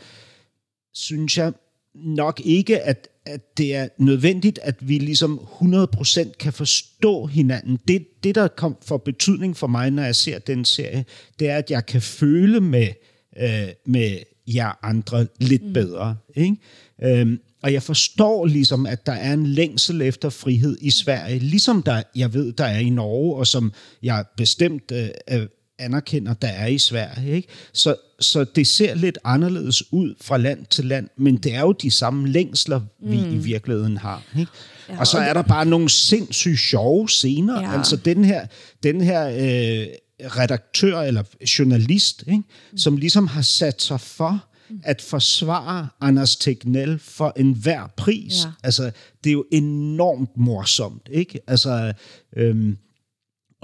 [0.94, 1.52] synes jeg
[1.94, 7.78] nok ikke, at, at det er nødvendigt, at vi ligesom 100% kan forstå hinanden.
[7.88, 11.04] Det, det der kom for betydning for mig, når jeg ser den serie,
[11.38, 12.88] det er, at jeg kan føle med,
[13.36, 15.72] øh, med jer andre lidt mm.
[15.72, 16.16] bedre.
[16.36, 16.56] Ikke?
[17.02, 21.82] Øhm, og jeg forstår ligesom, at der er en længsel efter frihed i Sverige, ligesom
[21.82, 25.46] der, jeg ved, der er i Norge, og som jeg bestemt øh,
[25.78, 27.30] anerkender, der er i Sverige.
[27.36, 27.48] Ikke?
[27.72, 31.72] Så, så det ser lidt anderledes ud fra land til land, men det er jo
[31.72, 33.34] de samme længsler, vi mm.
[33.34, 34.22] i virkeligheden har.
[34.38, 34.52] Ikke?
[34.88, 37.60] Ja, og så er der bare nogle sindssygt sjove scener.
[37.60, 37.76] Ja.
[37.76, 38.46] Altså den her,
[38.82, 39.86] den her øh,
[40.20, 41.22] redaktør eller
[41.58, 42.42] journalist, ikke?
[42.76, 44.44] som ligesom har sat sig for
[44.82, 48.44] at forsvare Anders Tegnell for enhver pris.
[48.44, 48.50] Ja.
[48.62, 48.90] Altså,
[49.24, 51.38] det er jo enormt morsomt, ikke?
[51.46, 51.92] Altså,
[52.36, 52.76] øhm,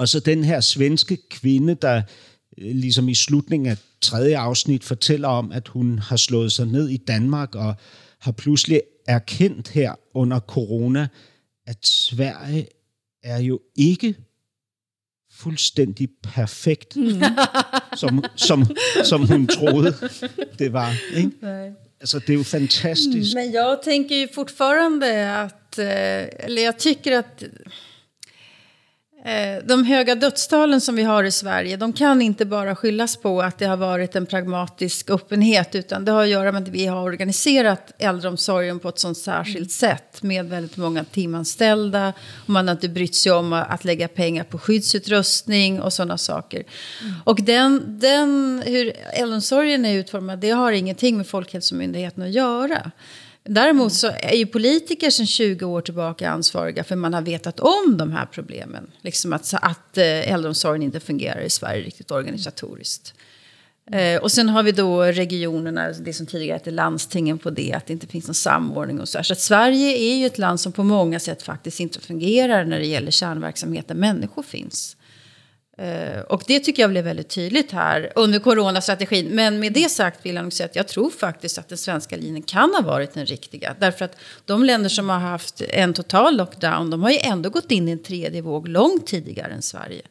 [0.00, 2.02] og så den her svenske kvinde, der
[2.58, 6.88] øh, ligesom i slutningen af tredje afsnit fortæller om, at hun har slået sig ned
[6.88, 7.74] i Danmark og
[8.18, 11.08] har pludselig erkendt her under corona,
[11.66, 12.66] at Sverige
[13.22, 14.14] er jo ikke
[15.32, 17.22] fuldstændig perfekt, mm.
[18.00, 18.66] som, som,
[19.04, 19.94] som hun troede,
[20.58, 20.92] det var.
[21.16, 21.30] Ikke?
[21.42, 21.72] Nej.
[22.00, 23.34] Alltså det är ju fantastiskt.
[23.34, 27.48] Men jag tänker ju fortfarande att, eh, eller jag tycker att Eh,
[29.64, 33.58] de höga dödstalen som vi har i Sverige, de kan inte bara skyllas på att
[33.58, 37.02] det har varit en pragmatisk öppenhet, utan det har att göra med att vi har
[37.02, 42.12] organiserat äldreomsorgen på ett sånt särskilt sätt med väldigt många timanställda.
[42.44, 46.64] Och man har inte brytt sig om att lägga pengar på skyddsutrustning och sådana saker.
[47.02, 47.14] Mm.
[47.24, 52.90] Och den, den, hur äldreomsorgen är utformad, det har ingenting med Folkhälsomyndigheten att göra.
[53.44, 57.96] Däremot så är ju politiker sedan 20 år tillbaka ansvariga för man har vetat om
[57.96, 58.90] de här problemen.
[59.00, 63.14] Liksom att, att eh, äldreomsorgen inte fungerar i Sverige riktigt organisatoriskt.
[63.92, 67.86] Eh, och sen har vi då regionerna, det som tidigare hette landstingen på det, att
[67.86, 69.22] det inte finns någon samordning och så.
[69.22, 72.78] Så att Sverige är ju ett land som på många sätt faktiskt inte fungerar när
[72.78, 74.96] det gäller kärnverksamhet där människor finns.
[75.80, 79.26] Uh, och det tycker jag blev väldigt tydligt här under coronastrategin.
[79.26, 82.16] Men med det sagt vill jag nog säga att jag tror faktiskt att den svenska
[82.16, 83.74] linjen kan ha varit den riktiga.
[83.80, 87.70] Därför att de länder som har haft en total lockdown, de har ju ändå gått
[87.70, 90.02] in i en tredje våg långt tidigare än Sverige.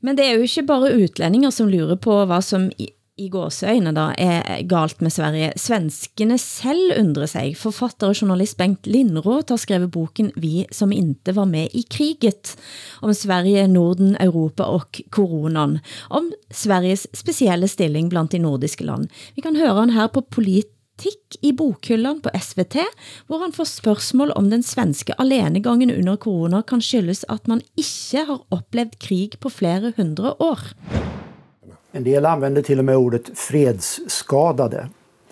[0.00, 2.72] Men det är ju inte bara utlänningar som lurer på vad som
[3.14, 5.52] i gåsøyne da, er galt med Sverige.
[5.60, 7.54] Svenskene selv undrer sig.
[7.58, 12.56] Forfatter og journalist Bengt Lindroth har skrevet boken Vi som inte var med i kriget,
[13.02, 15.78] om Sverige, Norden, Europa och coronan,
[16.10, 19.08] om Sveriges specielle stilling blandt de nordiske land.
[19.34, 22.82] Vi kan høre han her på Politik i bokhyllan på SVT,
[23.26, 28.26] hvor han får spørgsmål om den svenske alenegangen under corona kan skyldes at man ikke
[28.26, 30.74] har oplevet krig på flere hundre år.
[31.96, 34.88] En del använder till och med ordet fredsskadade.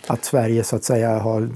[0.06, 1.48] Att Sverige så att säga har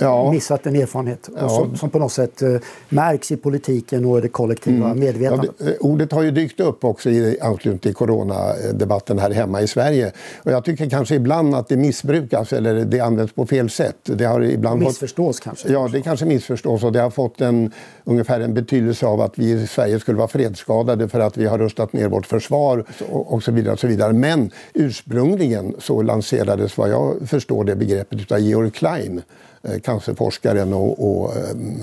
[0.00, 0.30] ja.
[0.30, 1.48] missat en erfarenhet ja.
[1.48, 5.00] som, som, på något sätt uh, märks i politiken och det kollektiva mm.
[5.00, 5.50] medvetandet.
[5.58, 9.66] Ja, det, ordet har ju dykt upp också i anslutning till coronadebatten här hemma i
[9.66, 10.12] Sverige.
[10.42, 13.96] Och jag tycker kanske ibland att det missbrukas eller det används på fel sätt.
[14.02, 15.72] Det har ibland missförstås fått, kanske?
[15.72, 17.72] Ja, det kanske missförstås och det har fått en,
[18.04, 21.58] ungefär en betydelse av att vi i Sverige skulle vara fredsskadade för att vi har
[21.58, 23.72] rustat ner vårt försvar och, och så vidare.
[23.72, 24.12] Och så vidare.
[24.12, 29.22] Men ursprungligen så lanserades vad jag förstår det begreppet av Georg Klein Eh,
[29.62, 31.82] Eh, cancerforskaren och, och eh, um,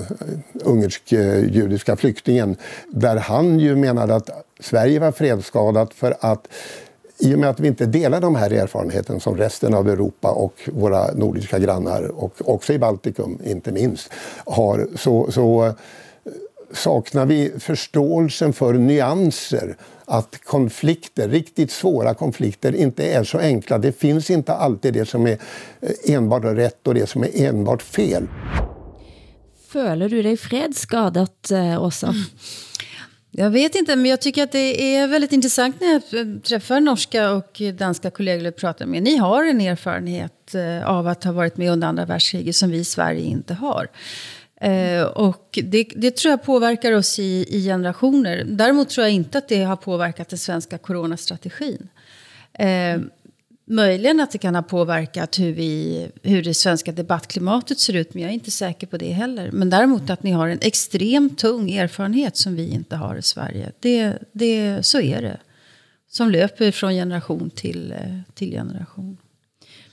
[0.54, 2.56] ungersk-judiska eh, flyktingen.
[2.88, 6.48] Där han ju menade att Sverige var fredsskadat för att
[7.20, 10.70] i och med att vi inte delar de här erfarenheterna som resten av Europa och
[10.74, 14.12] våra nordiska grannar och också i Baltikum inte minst
[14.46, 15.74] har så, så
[16.72, 19.78] saknar vi förståelsen för nyanser.
[20.10, 23.78] Att konflikter, riktigt svåra konflikter, inte är så enkla.
[23.78, 25.38] Det finns inte alltid det som är
[25.82, 28.28] eh, enbart rätt och det som är enbart fel.
[29.70, 32.14] Føler du dig fredsskadet, eh, Åsa?
[33.32, 37.32] Jag vet inte, men jag tycker att det är väldigt intressant när jag träffar norska
[37.32, 39.04] och danska kollegor och pratar med.
[39.04, 42.78] Ni har en erfarenhet eh, av att ha varit med under andra världskriget som vi
[42.78, 43.88] i Sverige inte har.
[44.62, 48.44] Eh, och det, det, tror jag påverkar oss i, i, generationer.
[48.48, 51.88] Däremot tror jag inte att det har påverkat den svenska coronastrategin.
[52.54, 53.00] Eh,
[53.66, 58.24] möjligen att det kan ha påverkat hur, vi, hur det svenska debattklimatet ser ut, men
[58.24, 59.52] jag är inte säker på det heller.
[59.52, 63.72] Men däremot att ni har en extremt tung erfarenhet som vi inte har i Sverige.
[63.80, 65.38] Det, det, så är det.
[66.10, 69.18] Som löper från generation till, eh, till generation.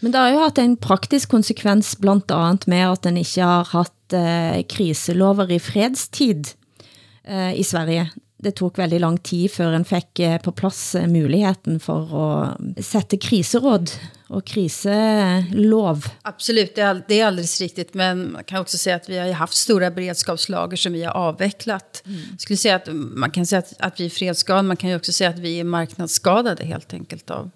[0.04, 3.70] Men det har jo haft en praktisk konsekvens blandt andet med at den ikke har
[3.70, 6.50] haft eh, kriselover i fredstid
[7.24, 8.10] eh, i Sverige.
[8.36, 12.84] Det tog väldigt lång tid før en fick eh, på plats eh, muligheten for at
[12.84, 13.94] sætte kriseråd
[14.28, 16.04] och kriselov.
[16.22, 17.94] Absolut, det är, det är alldeles riktigt.
[17.94, 22.02] Men man kan också säga att vi har haft stora beredskapslager som vi har avvecklat.
[22.06, 22.20] Mm.
[22.30, 24.68] Jag skulle säga att man kan säga att, att vi är fredsskadade.
[24.68, 27.50] Man kan ju också säga att vi är marknadsskadade helt enkelt av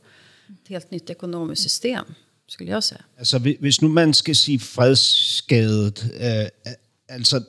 [0.48, 2.04] ett helt nytt ekonomiskt system
[2.48, 2.98] skulle jeg sige.
[3.18, 6.74] Altså, hvis nu man skal sige fredsskadet, øh,
[7.08, 7.42] altså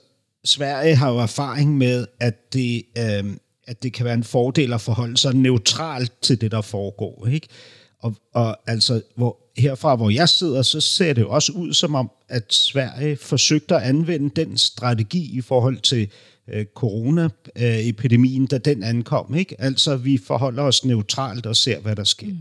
[0.46, 3.36] Sverige har jo erfaring med, at det, øh,
[3.68, 7.28] at det kan være en fordel at forholde sig neutralt til det, der foregår.
[7.28, 7.48] Ikke?
[8.00, 11.96] Og, og altså, hvor, herfra hvor jeg sidder, så ser det jo også ud som
[11.96, 16.12] om, at Sverige forsøgte at anvende den strategi i forhold til
[16.48, 19.36] øh, coronaepidemien, da den ankom.
[19.36, 19.62] Ikke?
[19.62, 22.28] Altså, vi forholder os neutralt og ser, hvad der sker.
[22.28, 22.38] Mm.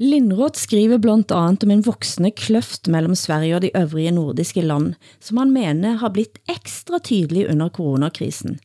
[0.00, 4.94] Lindroth skriver blandt andet om en voksende kløft mellem Sverige og de øvrige nordiske land,
[5.20, 8.56] som han mener har blitt ekstra tydelig under coronakrisen.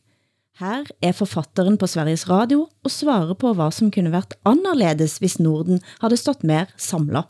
[0.56, 5.36] Her er forfatteren på Sveriges Radio og svarer på vad som kunne vært anderledes hvis
[5.36, 7.28] Norden hade stått mer samlet.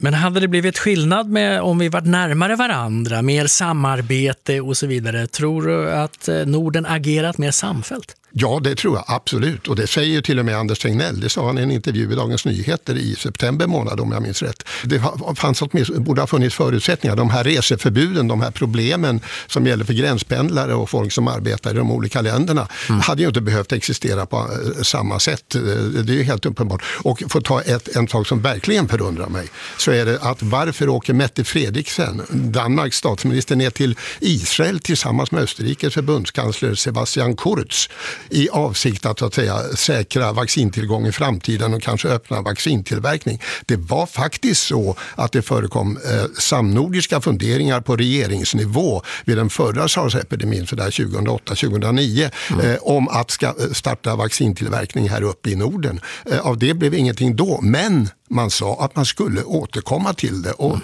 [0.00, 4.86] Men hade det blivit skillnad med om vi varit närmare varandra, mer samarbete och så
[4.86, 5.26] vidare?
[5.26, 8.16] Tror du att eh, Norden agerat mer samfällt?
[8.36, 9.68] Ja, det tror jag absolut.
[9.68, 11.20] Och det säger till och med Anders Tegnell.
[11.20, 14.42] Det sa han i en intervju i Dagens Nyheter i september månad om jag minns
[14.42, 14.62] rätt.
[14.84, 15.02] Det
[15.36, 15.62] fanns
[15.98, 17.16] borde ha funnits förutsättningar.
[17.16, 21.74] De här reseförbuden, de här problemen som gäller för gränspendlare och folk som arbetar i
[21.74, 23.00] de olika länderna mm.
[23.00, 25.54] hade ju inte behövt existera på eh, samma sätt.
[25.54, 26.82] Eh, det är ju helt uppenbart.
[26.86, 30.42] Och för att ta ett, en sak som verkligen förundrar mig så är det att
[30.42, 37.88] varför åker Mette Fredriksen, Danmarks statsminister, ner till Israel tillsammans med Österrikes förbundskansler Sebastian Kurz
[38.30, 43.40] i avsikt att, så att säga, säkra vaccintillgång i framtiden och kanske öppna vaccintillverkning.
[43.66, 49.88] Det var faktiskt så att det förekom eh, samnordiska funderingar på regeringsnivå vid den förra
[49.88, 52.70] sars-epidemin 2008-2009 mm.
[52.70, 56.00] eh, om att ska eh, starta vaccintillverkning här uppe i Norden.
[56.30, 60.52] Eh, av det blev ingenting då, men man sa att man skulle återkomma till det.
[60.52, 60.80] Och mm.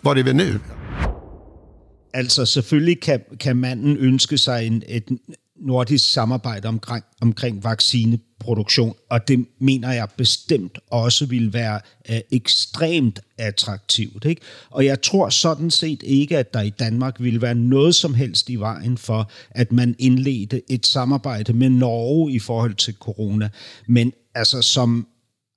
[0.00, 0.60] var är vi nu?
[2.14, 5.04] Altså selvfølgelig kan, kan manden ønske sig en, et
[5.60, 13.20] nordisk samarbejde omkring, omkring vaccineproduktion, og det mener jeg bestemt også vil være øh, ekstremt
[13.38, 14.24] attraktivt.
[14.24, 14.42] Ikke?
[14.70, 18.50] Og jeg tror sådan set ikke, at der i Danmark vil være noget som helst
[18.50, 23.48] i vejen for, at man indledte et samarbejde med Norge i forhold til corona.
[23.86, 25.06] Men altså som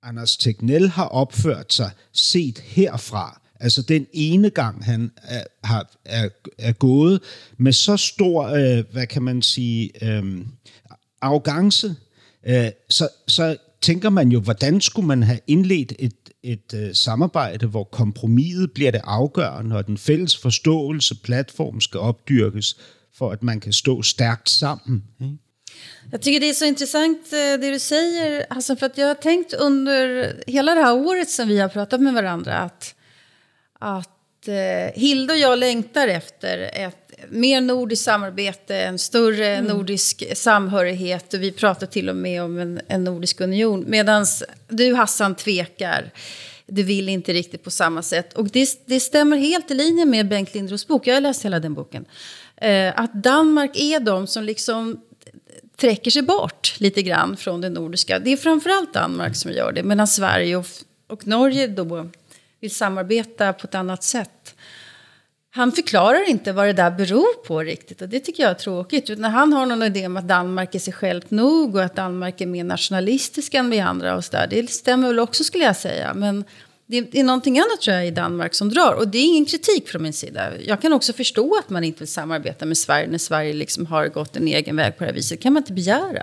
[0.02, 6.28] Anders Tegnell har opført sig set herfra, Altså den ene gang, han er, har, er,
[6.58, 7.20] er gået
[7.58, 10.46] med så stor, øh, hvad kan man sige, øh,
[11.20, 11.94] arrogance,
[12.46, 17.66] øh, så, så tænker man jo, hvordan skulle man have indledt et, et øh, samarbejde,
[17.66, 22.76] hvor kompromiset bliver det afgørende, og den fælles forståelse, platform skal opdyrkes,
[23.14, 25.04] for at man kan stå stærkt sammen.
[25.20, 25.38] Ikke?
[26.12, 29.14] Jag tycker det är så intressant øh, det du säger, Hassan, för att jag har
[29.14, 32.94] tänkt under hela det här året som vi har pratat med varandra att
[33.82, 39.76] att eh, Hilda och jag längtar efter ett mer nordiskt samarbete, en större mm.
[39.76, 43.84] nordisk samhörighet och vi pratar till och med om en, en nordisk union.
[43.88, 44.26] Medan
[44.68, 46.10] du Hassan tvekar.
[46.66, 48.32] Du vill inte riktigt på samma sätt.
[48.32, 51.06] Och det, det stämmer helt i linje med Bengt Lindros bok.
[51.06, 52.04] Jag har läst hela den boken.
[52.56, 55.00] Eh, att Danmark är de som liksom
[55.76, 58.18] träcker sig bort lite grann från det nordiska.
[58.18, 60.66] Det är framförallt Danmark som gör det, medan Sverige och,
[61.06, 61.84] och Norge då
[62.62, 64.54] vill samarbeta på ett annat sätt.
[65.54, 69.10] Han förklarar inte vad det där beror på riktigt och det tycker jag är tråkigt.
[69.10, 72.40] Utan han har någon idé om att Danmark är sig självt nog och att Danmark
[72.40, 74.46] är mer nationalistisk än vi andra och så där.
[74.50, 76.14] Det stämmer väl också skulle jag säga.
[76.14, 76.44] Men
[76.86, 78.94] det är någonting annat tror jag i Danmark som drar.
[78.94, 80.50] Och det är ingen kritik från min sida.
[80.60, 84.08] Jag kan också förstå att man inte vill samarbeta med Sverige när Sverige liksom har
[84.08, 85.38] gått en egen väg på det här viset.
[85.38, 86.22] Det kan man inte begära.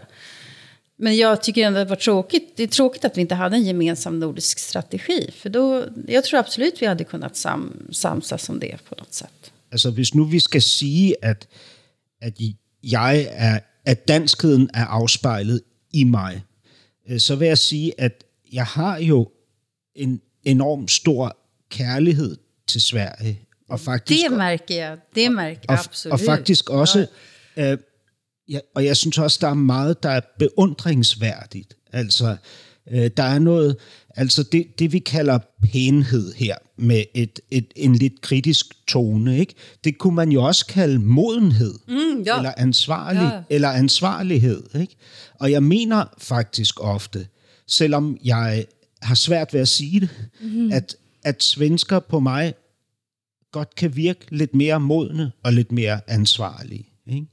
[1.01, 2.53] Men jag tycker ändå att det var tråkigt.
[2.55, 5.31] Det är tråkigt att vi inte hade en gemensam nordisk strategi.
[5.31, 9.51] För då, jag tror absolut vi hade kunnat sam, samsas om det på något sätt.
[9.71, 11.47] Altså hvis nu vi skal sige, at,
[12.21, 12.33] at
[12.83, 15.61] jeg er, at danskheden er afspejlet
[15.93, 16.41] i mig,
[17.09, 19.31] øh, så vil jeg sige, at jeg har jo
[19.95, 21.37] en enorm stor
[21.69, 23.39] kærlighed til Sverige.
[23.69, 24.97] Og faktisk, det mærker jeg.
[25.15, 26.13] Det mærker og, absolut.
[26.13, 27.07] Og faktisk også
[27.57, 27.71] ja.
[27.71, 27.77] øh,
[28.49, 31.77] ja, og jeg synes også, der er meget, der er beundringsværdigt.
[31.93, 32.37] Altså,
[32.91, 33.75] øh, der er noget,
[34.15, 35.39] altså det, det vi kalder
[35.71, 39.53] pænhed her, med et, et, en lidt kritisk tone, ikke?
[39.83, 42.37] det kunne man jo også kalde modenhed, mm, ja.
[42.37, 43.55] eller, ansvarlig, ja.
[43.55, 44.63] eller ansvarlighed.
[44.75, 44.95] Ikke?
[45.39, 47.27] Og jeg mener faktisk ofte,
[47.67, 48.65] selvom jeg
[49.01, 50.09] har svært ved at sige det,
[50.41, 50.71] mm-hmm.
[50.71, 52.53] at, at svensker på mig
[53.51, 56.89] godt kan virke lidt mere modne og lidt mere ansvarlige.
[57.07, 57.27] Ikke?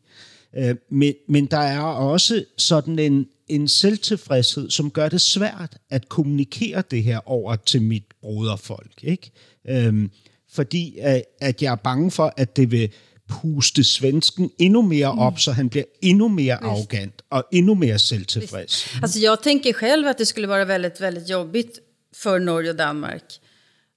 [0.56, 6.08] Øh, men, men der er også sådan en, en selvtilfredshed, som gør det svært at
[6.08, 9.02] kommunikere det her over til mit broderfolk.
[9.02, 9.30] Ikke?
[9.68, 10.10] Øhm,
[10.52, 12.92] fordi at, at jeg er bange for, at det vil
[13.28, 15.38] puste svensken endnu mere op, mm.
[15.38, 18.86] så han bliver endnu mere arrogant och ännu mer selvtilfreds.
[19.02, 21.78] Alltså jag tänker själv att det skulle vara väldigt, väldigt jobbigt
[22.14, 23.40] för Norge och Danmark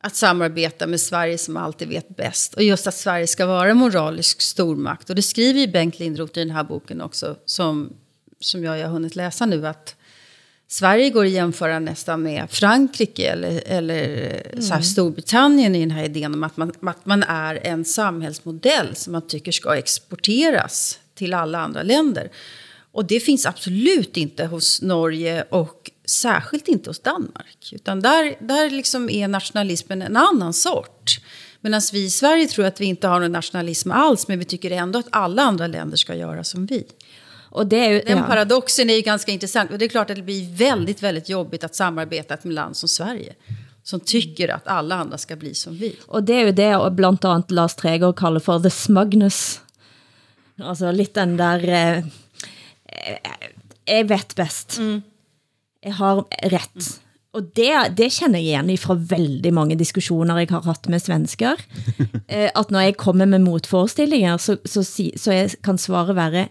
[0.01, 2.53] att samarbeta med Sverige som alltid vet bäst.
[2.53, 5.09] Och just att Sverige ska vara en moralisk stormakt.
[5.09, 7.93] Och det skriver ju Bengt Lindroth i den här boken också, som,
[8.39, 9.95] som jag har hunnit läsa nu, att
[10.67, 14.61] Sverige går att jämföra nästan med Frankrike eller, eller mm.
[14.61, 19.13] så Storbritannien i den här idén om att man, att man är en samhällsmodell som
[19.13, 22.31] man tycker ska exporteras till alla andra länder.
[22.91, 27.69] Och det finns absolut inte hos Norge och särskilt inte hos Danmark.
[27.71, 31.19] Utan där, där liksom är nationalismen en annan sort.
[31.61, 34.71] Medan vi i Sverige tror att vi inte har någon nationalism alls, men vi tycker
[34.71, 36.85] ändå att alla andra länder ska göra som vi.
[37.51, 38.23] Och det är ju, Den ja.
[38.23, 39.71] paradoxen är ju ganska intressant.
[39.71, 42.77] Och det är klart att det blir väldigt, väldigt jobbigt att samarbeta med ett land
[42.77, 43.33] som Sverige.
[43.83, 45.95] Som tycker att alla andra ska bli som vi.
[46.07, 49.61] Och det är ju det, och bland annat Lars Treger kallar för the smugness.
[50.63, 51.69] Alltså lite den där...
[51.69, 52.03] Eh,
[53.85, 54.77] jeg vet best.
[54.79, 55.01] Jeg
[55.85, 56.89] har ret.
[57.37, 61.59] Og det, det kender jeg igen fra veldig mange diskussioner jeg har haft med svensker.
[62.29, 66.43] Eh, at når jeg kommer med motforestillinger, så, så, så jeg kan svare være,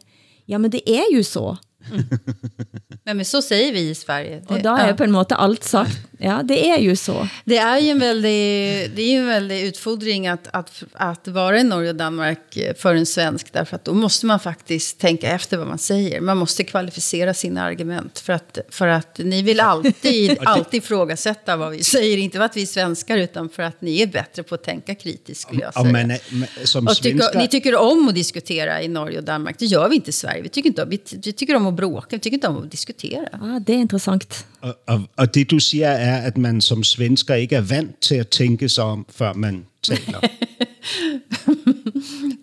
[0.50, 1.52] ja, men det er jo så.
[3.04, 4.42] Nej, men så säger vi i Sverige.
[4.48, 5.96] Og da er jo på en måte alt sagt.
[6.20, 7.28] Ja, det er jo så.
[7.44, 11.60] Det är ju en väldig, det är ju en väldig utfordring att, att, att vara
[11.60, 13.52] i Norge och Danmark för en svensk.
[13.52, 16.20] Därför att då måste man faktiskt tänka efter vad man säger.
[16.20, 18.18] Man måste kvalificera sina argument.
[18.18, 22.18] För att, för att ni vill alltid, alltid ifrågasätta vad vi säger.
[22.18, 24.94] Inte för att vi är svenskar utan för att ni är bättre på att tänka
[24.94, 25.84] kritiskt skulle jag säga.
[25.84, 27.38] man er, man, som Och tycker, svensker...
[27.38, 29.58] ni tycker om att diskutera i Norge och Danmark.
[29.58, 30.42] Det gör vi inte i Sverige.
[30.42, 32.16] Vi tycker, inte, om- vi, vi tycker om att bråka.
[32.16, 33.28] Vi tycker inte om att diskutera.
[33.32, 34.46] Ja, det er interessant.
[34.60, 38.14] Og, og, og det du siger er, at man som svensker ikke er vant til
[38.14, 40.20] at tænke sig om, før man taler.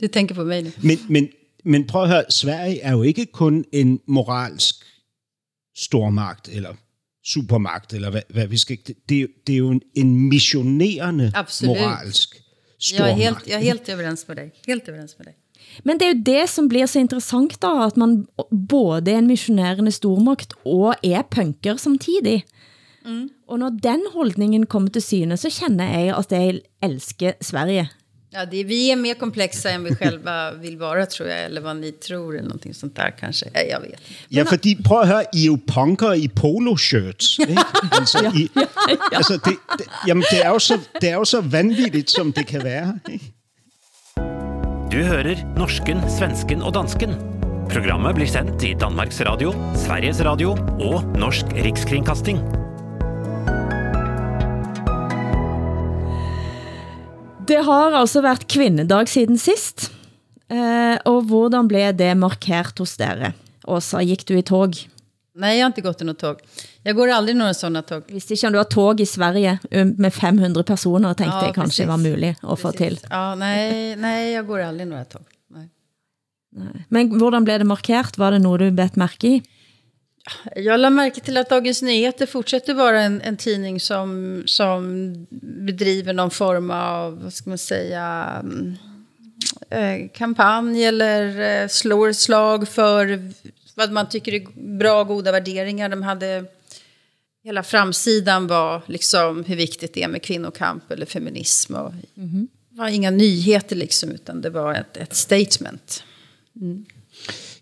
[0.01, 0.69] Du tänker på mig nu.
[0.81, 1.27] men, men,
[1.65, 4.75] men prøv at høre, Sverige er jo ikke kun en moralsk
[5.77, 6.73] stormagt, eller
[7.25, 8.77] supermagt, eller hvad, hvad vi skal...
[9.09, 11.77] Det, det, er jo- er en, en missionerende Absolut.
[11.77, 12.41] moralsk Jag
[12.79, 13.11] stormagt.
[13.19, 14.51] är, helt, jag är helt överens med dig.
[14.67, 15.33] Helt överens med dig.
[15.83, 19.29] Men det er jo det som blir så interessant da, at man både er en
[19.29, 22.43] missionerende stormagt og er punker samtidig.
[23.05, 23.29] Mm.
[23.47, 27.89] Og når den holdningen kommer til syne, så känner jeg at jeg elsker Sverige.
[28.35, 31.43] Ja, det, vi är mer komplexa än vi själva vill vara tror jag.
[31.43, 33.45] Eller vad ni tror eller någonting sånt där kanske.
[33.53, 34.03] Ja, jag vet inte.
[34.27, 37.39] Ja, fordi prøv at høre, I er jo punker i poloshirts.
[37.39, 37.63] Ikke?
[37.91, 38.49] Altså, I,
[39.17, 42.47] altså det, det, jamen, det, er jo så, det er jo så vanvittigt, som det
[42.47, 42.99] kan være.
[43.13, 43.31] Ikke?
[44.95, 47.17] Du hører norsken, svensken og dansken.
[47.67, 52.39] Programmet blir sendt i Danmarks Radio, Sveriges Radio og Norsk Rikskringkasting.
[57.43, 59.89] Det har altså været kvindedag siden sist.
[60.47, 63.33] Eh, og hvordan blev det markert hos dere?
[63.67, 64.79] Åsa, gik du i tog?
[65.35, 66.37] Nej, jag har inte gått i något tåg.
[66.83, 68.03] Jag går aldrig några sådana tåg.
[68.07, 71.55] Visste ikke om du har tog i Sverige um, med 500 personer, tænkte Ja, jeg
[71.55, 71.87] kanskje precis.
[71.87, 72.99] var muligt at få til.
[73.09, 75.21] Ja, nej, nej, jag går aldrig några tåg.
[75.51, 75.69] Nej.
[76.89, 78.17] Men hvordan blev det markert?
[78.17, 79.41] Var det noget, du bet mærke i?
[80.55, 84.81] Jag lade märke till att Dagens Nyheter fortsätter vara en, en tidning som, som
[85.67, 88.77] bedriver någon form av, vad ska man säga, mm,
[89.69, 93.31] eh, kampanj eller eh, slår slag för
[93.75, 95.89] vad man tycker är bra, goda värderingar.
[95.89, 96.45] De hade,
[97.43, 101.75] hela framsidan var liksom hur viktigt det är med kvinnokamp eller feminism.
[101.75, 101.93] Och
[102.75, 106.03] Det var inga nyheter liksom, utan det var ett, ett statement.
[106.61, 106.85] Mm.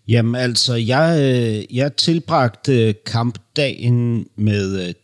[0.06, 4.94] Jamen altså, jeg, øh, jeg tilbragte øh, kampdagen med øh,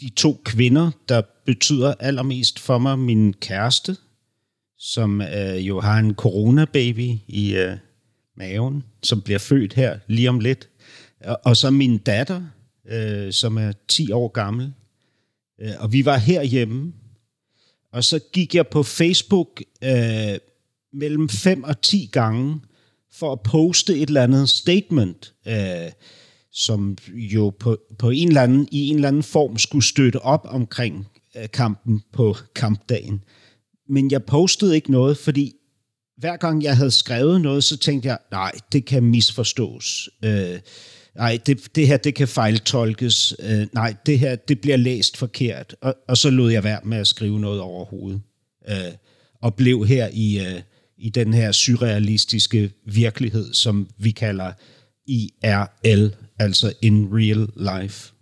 [0.00, 2.98] de to kvinder, der betyder allermest for mig.
[2.98, 3.96] Min kæreste,
[4.78, 7.76] som øh, jo har en coronababy i øh,
[8.36, 10.68] maven, som bliver født her lige om lidt.
[11.24, 12.42] Og, og så min datter,
[12.88, 14.72] øh, som er 10 år gammel.
[15.60, 16.92] Øh, og vi var herhjemme,
[17.92, 20.38] og så gik jeg på Facebook øh,
[20.92, 22.60] mellem 5 og 10 gange
[23.12, 25.92] for at poste et eller andet statement, øh,
[26.52, 30.46] som jo på, på en eller anden, i en eller anden form skulle støtte op
[30.48, 31.06] omkring
[31.36, 33.24] øh, kampen på kampdagen.
[33.88, 35.55] Men jeg postede ikke noget, fordi
[36.18, 40.08] hver gang jeg havde skrevet noget, så tænkte jeg, nej, det kan misforstås.
[40.24, 40.58] Øh,
[41.14, 43.34] nej, det, det her, det kan fejltolkes.
[43.38, 45.76] Øh, nej, det her, det bliver læst forkert.
[45.80, 48.20] Og, og så lod jeg være med at skrive noget overhovedet.
[48.68, 48.92] Øh,
[49.42, 50.60] og blev her i, øh,
[50.98, 54.52] i den her surrealistiske virkelighed, som vi kalder
[55.06, 58.12] IRL, altså in real life.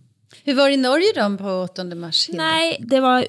[0.45, 2.29] Hur var det i Norge då på 8 mars?
[2.33, 3.25] Nej, det var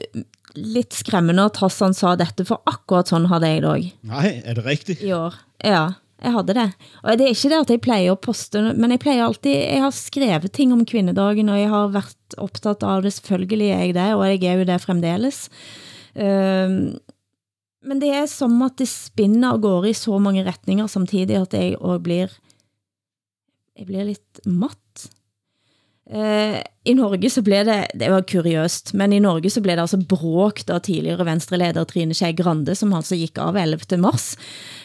[0.57, 3.91] lidt skræmmende, at Hassan sa dette, for akkurat sådan havde jeg det også.
[4.03, 5.01] Nej, er det rigtigt?
[5.01, 5.33] i år.
[5.63, 5.87] Ja,
[6.23, 6.67] jeg havde det.
[7.03, 9.81] Og det er ikke det at jeg plejer at poste, men jeg plejer alltid, jeg
[9.83, 13.97] har skrevet ting om kvindedagen, og jeg har været optaget av det, selvfølgelig er jeg
[13.97, 15.49] det, og jeg er jo det fremdeles.
[16.15, 16.95] Um,
[17.85, 21.53] men det er som at det spinner og går i så mange retninger samtidig, at
[21.53, 22.31] jeg også blir,
[23.77, 24.79] jeg blir lidt matt.
[26.05, 29.87] Uh, I Norge så blev det, det var kuriøst, men i Norge så blev det
[29.87, 33.97] altså bråk da tidligere venstreleder Trine Skei Grande, som altså gik av 11.
[34.03, 34.35] mars.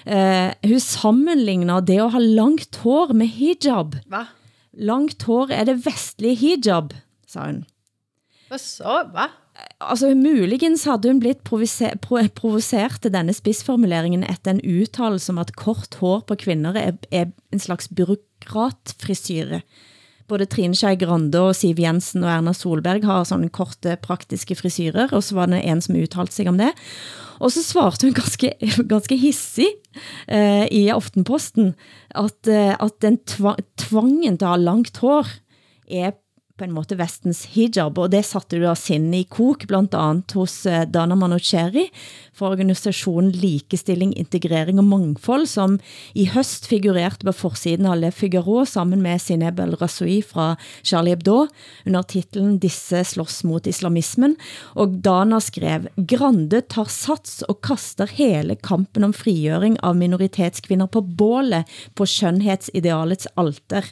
[0.08, 3.98] Uh, hun sammenligner det at ha langt hår med hijab.
[4.08, 4.24] Va?
[4.80, 6.96] Langt hår er det vestlige hijab,
[7.28, 7.60] sa hun.
[8.48, 9.28] Vad sa Va?
[9.76, 15.40] Altså, muligens hadde hun blitt provoser, pro, provosert til denne spidsformuleringen etter en uttalelse om
[15.42, 19.60] at kort hår på kvinder er, er en slags byråkratfrisyre
[20.30, 25.10] både Trine Skei Grande og Siv Jensen og Erna Solberg har sånne korte praktiske frisyrer,
[25.12, 26.70] og så var det en som udtalte sig om det.
[27.40, 28.52] Og så svarte hun ganske,
[28.94, 29.68] ganske hissig
[30.28, 31.74] eh, i Aftenposten,
[32.14, 35.30] at, eh, at den tvangen til at ha langt hår
[35.90, 36.14] er
[36.60, 40.34] på en måte vestens hijab, og det satte du da sinne i kok, blandt andet
[40.36, 41.86] hos eh, Dana Manocheri
[42.36, 45.78] for organisationen Likestilling, Integrering og Mangfold, som
[46.12, 50.50] i høst figurerte på forsiden av Le Figaro sammen med Sineb El Rasoui fra
[50.82, 51.46] Charlie Hebdo
[51.88, 54.36] under titlen Disse slåss mot islamismen,
[54.76, 61.04] og Dana skrev Grande tar sats og kaster hele kampen om frigjøring av minoritetskvinder på
[61.20, 63.88] bålet på skjønnhetsidealets alter.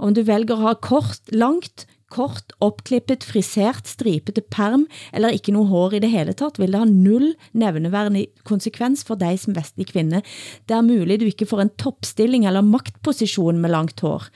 [0.00, 4.84] Om du velger at ha kort, langt, kort, opklippet, frisert, stripete perm
[5.16, 9.18] eller ikke noe hår i det hele tatt, vil det ha null nevneværende konsekvens for
[9.18, 10.22] dig som vestlig kvinde.
[10.66, 14.28] Det er muligt du ikke får en toppstilling eller maktposition med langt hår,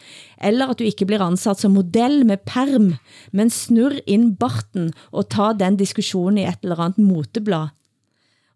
[0.43, 2.95] eller at du ikke blir ansat som modell med perm,
[3.33, 7.77] men snurr ind barten og ta den diskussion i et eller andet moteblad.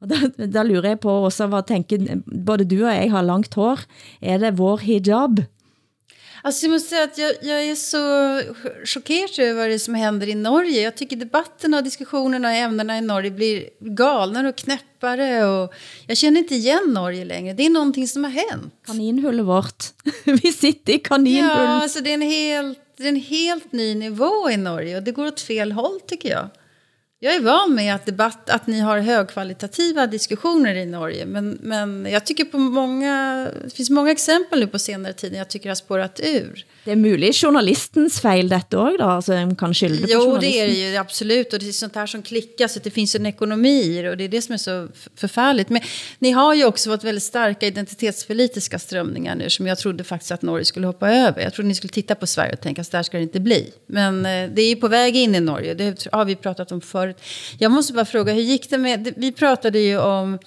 [0.05, 3.55] Og da, da lurer jeg på også, hvad tænker, både du og jeg har langt
[3.57, 3.87] hår,
[4.21, 5.41] er det vår hijab?
[6.47, 8.43] Alltså jag måste säga att jag, jag är så
[8.85, 10.83] chockerad över det som händer i Norge.
[10.83, 15.45] Jag tycker debatten och diskussionerna och ämnena i Norge blir galnare och knäppare.
[15.47, 15.75] Och
[16.07, 17.55] jag känner inte igen Norge längre.
[17.55, 18.75] Det är någonting som har hänt.
[18.87, 19.85] Kaninhullet vårt.
[20.25, 21.51] Vi sitter i kaninhull.
[21.51, 24.97] Ja, alltså det är, en helt, det är en helt ny nivå i Norge.
[24.97, 26.49] Och det går åt fel håll tycker jag.
[27.25, 31.27] Jag är van med att, debatt, att ni har högkvalitativa diskussioner i Norge.
[31.27, 35.49] Men, men jag tycker på många, det finns många exempel nu på senare tid jag
[35.49, 36.64] tycker har spårat ur.
[36.85, 39.05] Det är möjligt journalistens fel detta också då?
[39.05, 41.53] Alltså, en kan skylda på Jo, det är det ju absolut.
[41.53, 44.25] Och det är sånt här som klickas, så att det finns en ekonomi och det
[44.25, 45.68] är det som är så förfärligt.
[45.68, 45.83] Men
[46.18, 50.43] ni har ju också fått väldigt starka identitetspolitiska strömningar nu som jag trodde faktiskt att
[50.43, 51.43] Norge skulle hoppa över.
[51.43, 53.72] Jag trodde ni skulle titta på Sverige och tänka att där ska det inte bli.
[53.87, 56.81] Men eh, det är ju på väg in i Norge, det har vi pratat om
[56.81, 57.14] förut.
[57.59, 59.15] Jag måste bara fråga, hur gick det med...
[59.17, 60.39] Vi pratade ju om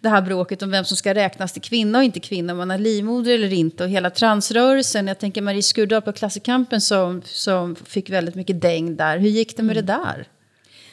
[0.00, 2.70] det här bråket om vem som ska räknas till kvinna och inte kvinna, om man
[2.70, 5.06] har livmoder eller inte och hela transrörelsen.
[5.06, 9.18] Jag tänker Marie Skurdal på Klassikampen som, som fick väldigt mycket däng där.
[9.18, 9.86] Hur gick det med mm.
[9.86, 10.26] det där?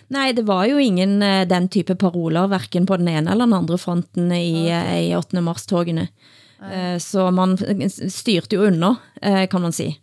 [0.07, 3.53] Nej, det var jo ingen uh, den type paroler, hverken på den ene eller den
[3.53, 5.11] andre fronten i, okay.
[5.11, 5.41] i 8.
[5.41, 6.07] mars-togene.
[6.61, 7.57] Uh, så man
[8.09, 8.95] styrte jo under,
[9.47, 9.99] kan man si.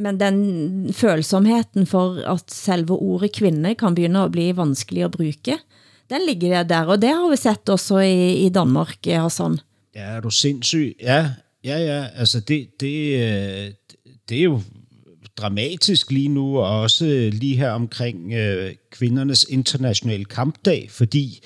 [0.00, 5.58] Men den følsomheten for at selve ordet kvinde kan begynde at bli vanskelig at bruge,
[6.10, 9.58] den ligger der, og det har vi sett også i, i Danmark, Hassan.
[9.94, 10.96] Ja, er du sindssyg?
[11.02, 11.30] Ja,
[11.64, 12.06] ja, ja.
[12.16, 13.70] Altså det, det, øh,
[14.28, 14.60] det er jo
[15.36, 21.40] dramatisk lige nu, og også lige her omkring øh, kvindernes internationale kampdag, fordi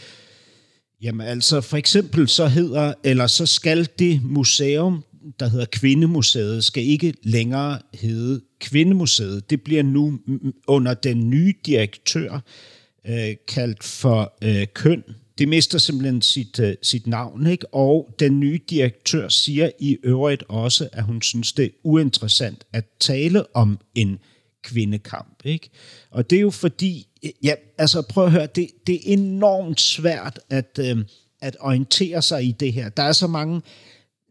[1.03, 5.05] jamen altså for eksempel så hedder, eller så skal det museum,
[5.41, 9.51] der hedder Kvindemuseet, skal ikke længere hedde Kvindemuseet.
[9.51, 10.19] Det bliver nu
[10.67, 12.41] under den nye direktør
[13.07, 15.03] øh, kaldt for øh, køn.
[15.39, 17.75] Det mister simpelthen sit, øh, sit navn, ikke?
[17.75, 22.85] og den nye direktør siger i øvrigt også, at hun synes, det er uinteressant at
[23.01, 24.19] tale om en
[24.63, 25.41] kvindekamp.
[25.45, 25.71] Ikke?
[26.11, 27.07] Og det er jo fordi,
[27.43, 31.05] ja, altså prøv at høre, det, det er enormt svært at, øh,
[31.41, 32.89] at orientere sig i det her.
[32.89, 33.61] Der er så mange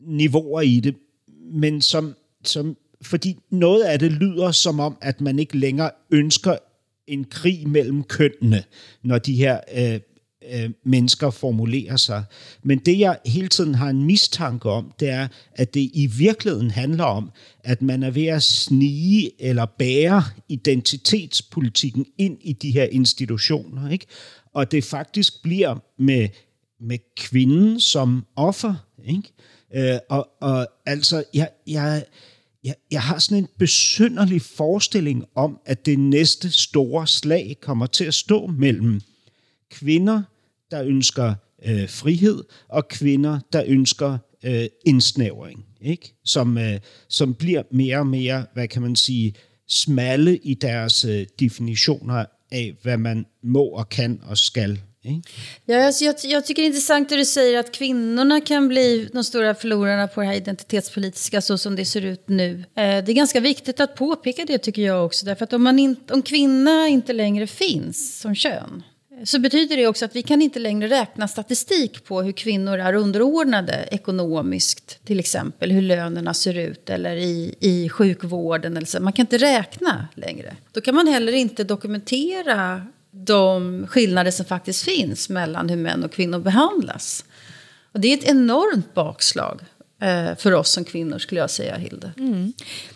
[0.08, 0.96] niveauer i det,
[1.54, 6.58] men som, som, fordi noget af det lyder som om, at man ikke længere ønsker
[7.08, 8.64] en krig mellem kønnene,
[9.04, 10.00] når de her øh,
[10.52, 12.24] øh, mennesker formulerer sig.
[12.64, 16.72] Men det, jeg hele tiden har en mistanke om, det er, at det i virkeligheden
[16.72, 17.32] handler om,
[17.64, 23.90] at man er ved at snige eller bære identitetspolitikken ind i de her institutioner.
[23.90, 24.06] Ikke?
[24.54, 26.30] Og det faktisk bliver med,
[26.80, 28.76] med kvinden som offer.
[29.06, 29.34] Ikke?
[29.76, 32.06] Øh, og, og altså, jeg, jeg,
[32.64, 38.06] jeg, jeg har sådan en besynderlig forestilling om, at det næste store slag kommer til
[38.06, 39.02] at stå mellem
[39.72, 40.22] kvinder,
[40.72, 46.14] der ønsker øh, frihed, og kvinder, der ønsker øh, indsnævring, ikke?
[46.26, 49.34] Som, øh, som bliver mere og mere, hvad kan man sige,
[49.68, 54.82] smalle i deres øh, definitioner af, hvad man må og kan og skal
[55.66, 59.10] Ja, jag, jag, jag tycker det är intressant det du säger att kvinnorna kan bli
[59.14, 62.60] de stora förlorarna på det här identitetspolitiska så som det ser ut nu.
[62.60, 65.26] Eh, det är ganska viktigt att påpeka det tycker jag också.
[65.26, 69.78] Därför att om, man in, om kvinna inte längre finns som kön eh, så betyder
[69.78, 75.06] det också att vi kan inte längre räkna statistik på hur kvinnor är underordnade ekonomiskt,
[75.06, 78.78] till exempel hur lönerna ser ut eller i, i sjukvården.
[78.78, 79.00] Eller så.
[79.00, 80.56] Man kan inte räkna längre.
[80.72, 86.12] Då kan man heller inte dokumentera de skillnader som faktiskt finns mellan hur män och
[86.12, 87.26] kvinnor behandlas.
[87.94, 89.62] Och det är ett enormt bakslag.
[90.04, 92.12] eh, för oss som kvinnor skulle jag säga, Hilde.
[92.18, 92.54] Mm.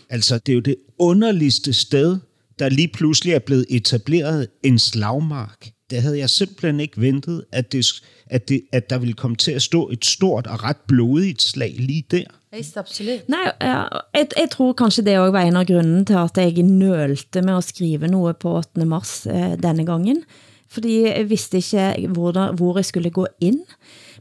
[0.09, 2.19] Altså, det er jo det underligste sted,
[2.59, 5.71] der lige pludselig er blevet etableret en slagmark.
[5.89, 7.85] Det havde jeg simpelthen ikke ventet, at, det,
[8.27, 11.75] at, det, at der ville komme til at stå et stort og ret blodigt slag
[11.79, 12.23] lige der.
[12.51, 13.29] Visst, absolut.
[13.29, 17.41] Nej, jeg, jeg tror kanskje det også var en af grunden til, at jeg nølte
[17.41, 18.85] med at skrive noget på 8.
[18.85, 20.23] mars eh, denne gangen.
[20.69, 23.59] Fordi jeg vidste ikke, hvor, der, hvor jeg skulle gå ind.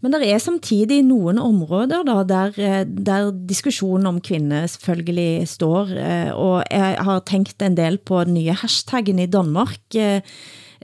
[0.02, 5.86] Men der er samtidig nogle områder, da, der, eh, der diskussionen om kvinder selvfølgelig står,
[5.86, 10.20] eh, og jeg har tænkt en del på den nye hashtaggen i Danmark, eh,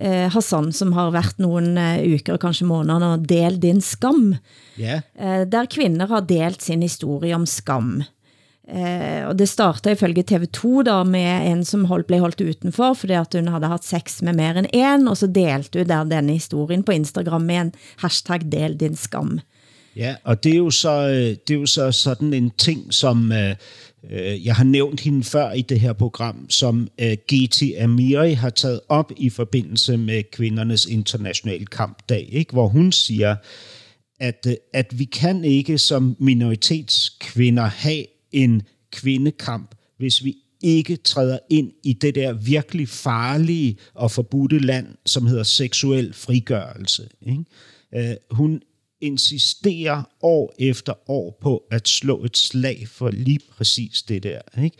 [0.02, 1.80] Hassan, som har været nogle
[2.14, 4.34] uker, kanskje måneder, og del din skam.
[4.78, 5.00] Ja.
[5.44, 8.02] Der kvinder har delt sin historie om skam.
[8.68, 13.12] Eh, og det startede ifølge TV2 da med en som hold, blev holdt utenfor, fordi
[13.12, 16.32] at hun havde haft sex med mer end en, og så delte hun der denne
[16.32, 19.40] historien på Instagram med en hashtag del din skam.
[19.96, 21.08] Ja, og det er jo så,
[21.48, 23.32] det er jo så sådan en ting, som
[24.10, 28.50] øh, jeg har nævnt hende før i det her program, som øh, Giti Amiri har
[28.50, 32.52] taget op i forbindelse med kvindernes internationale kampdag, ikke?
[32.52, 33.36] hvor hun siger,
[34.20, 41.38] at, øh, at vi kan ikke som minoritetskvinder have en kvindekamp, hvis vi ikke træder
[41.50, 47.08] ind i det der virkelig farlige og forbudte land, som hedder seksuel frigørelse.
[47.26, 47.44] Ikke?
[47.96, 48.62] Uh, hun
[49.02, 54.40] insisterer år efter år på at slå et slag for lige præcis det der.
[54.62, 54.76] Ikke?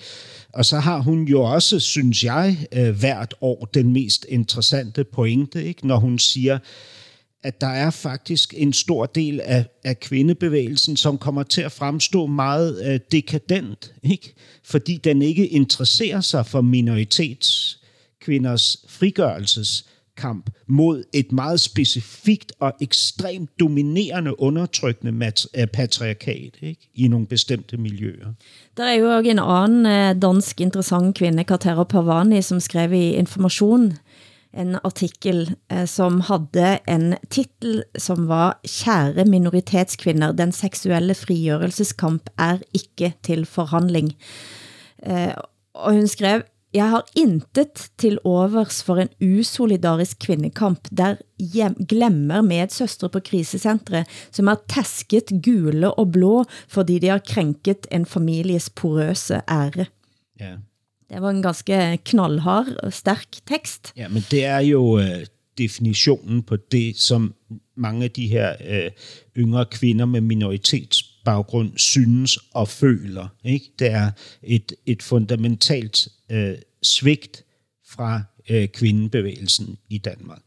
[0.53, 5.65] Og så har hun jo også, synes jeg, øh, hvert år den mest interessante pointe,
[5.65, 5.87] ikke?
[5.87, 6.59] når hun siger,
[7.43, 12.27] at der er faktisk en stor del af, af kvindebevægelsen, som kommer til at fremstå
[12.27, 14.35] meget uh, dekadent, ikke?
[14.65, 18.77] fordi den ikke interesserer sig for minoritetskvinders
[20.17, 26.91] kamp mod et meget specifikt og ekstremt dominerende undertrykkende øh, patriarkat ikke?
[26.95, 28.33] i nogle bestemte miljøer.
[28.77, 33.11] Der er jo også en anden øh, dansk interessant kvinde, Katera Pavani, som skrev i
[33.11, 33.93] Information,
[34.55, 42.59] en artikel eh, som havde en titel som var Kære minoritetskvinder, den seksuelle frigørelseskamp er
[42.75, 44.13] ikke til forhandling.
[45.07, 45.35] Eh,
[45.75, 46.43] og hun skrev,
[46.75, 54.05] jeg har intet til overs for en usolidarisk kvindekamp, der hjem, glemmer medsøstre på krisecentre,
[54.33, 59.87] som er tasket gule og blå, fordi de har krænket en families porøse ære.
[60.41, 60.57] Ja.
[61.13, 63.93] Det var en ganske knallhard og stærk tekst.
[63.97, 65.27] Ja, men det er jo øh,
[65.59, 67.35] definitionen på det, som
[67.77, 68.91] mange af de her øh,
[69.37, 70.21] yngre kvinder med
[71.25, 73.29] baggrund synes og føler.
[73.45, 73.67] Ikke?
[73.79, 74.11] Det er
[74.43, 77.45] et, et fundamentalt øh, svigt
[77.89, 80.43] fra øh, kvindebevægelsen i Danmark.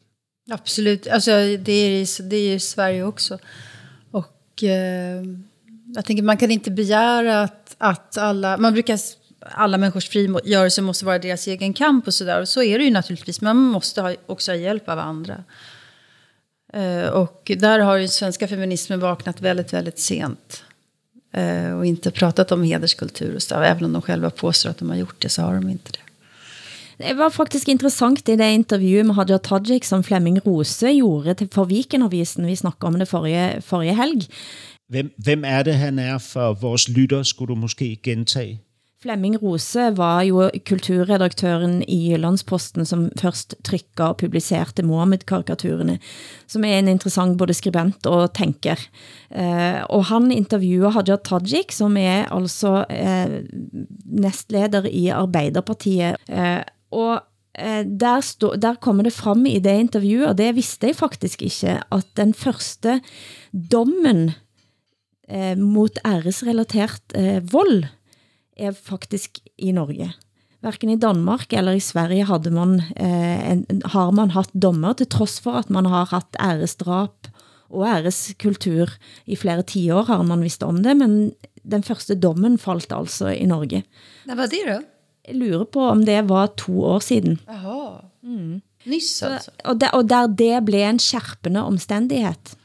[0.52, 1.32] Absolut, alltså
[1.66, 3.38] det är, det är i Sverige också.
[4.12, 5.26] Och øh, eh,
[5.96, 9.00] jag tänker man kan inte begära att, att alla, man brukar
[9.40, 12.42] alla människors frigörelse måste vara deras egen kamp och sådär.
[12.42, 15.44] Och så är det ju naturligtvis, men man måste ha, också ha hjälp av andra.
[16.76, 20.64] Uh, och där har ju svenska feminismen vaknat väldigt, väldigt sent.
[21.38, 23.56] Uh, och inte pratat om hederskultur och så.
[23.56, 26.00] Även om de själva påstår att de har gjort det så har de inte det.
[26.98, 31.50] Det var faktisk interessant i det intervjuet med Hadia Tajik, som Flemming Rose gjorde til
[31.52, 32.48] for Vikenavisen.
[32.48, 34.28] Vi snakkede om det forrige, forrige helg.
[34.90, 38.62] Hvem, hvem er det, han er for vores lytter, skulle du måske gentage?
[39.06, 46.00] Flemming Rose var jo kulturredaktøren i Jyllandsposten som først trykket og publicerte Mohammed-karikaturerne,
[46.50, 48.82] som er en interessant både skribent og tænker.
[49.30, 53.44] Eh, og han intervjuer Hadia Tajik, som er altså eh,
[54.10, 56.18] nestleder i Arbeiderpartiet.
[56.26, 57.20] Eh, og
[57.54, 61.46] eh, der, stå, der kommer det frem i det intervju, og det vidste jeg faktisk
[61.46, 62.98] ikke, at den første
[63.54, 64.32] dommen
[65.30, 67.86] eh, mot æresrelatert eh, vold
[68.58, 70.14] er faktisk i Norge.
[70.66, 75.08] Hverken i Danmark eller i Sverige hadde man, eh, en, har man haft dommer, til
[75.08, 77.30] trods for at man har haft æresdrap
[77.70, 78.90] og æreskultur
[79.26, 81.34] i flere tiår har man vidst om det, men
[81.66, 83.84] den første dommen faldt altså i Norge.
[84.26, 84.80] Hvad var det da?
[85.28, 87.40] Jeg lurer på, om det var to år siden.
[87.50, 88.06] Jaha.
[88.22, 88.62] Mm.
[88.86, 89.52] Nyss altså.
[89.66, 92.56] Og der, og der det blev en skærpende omstændighed.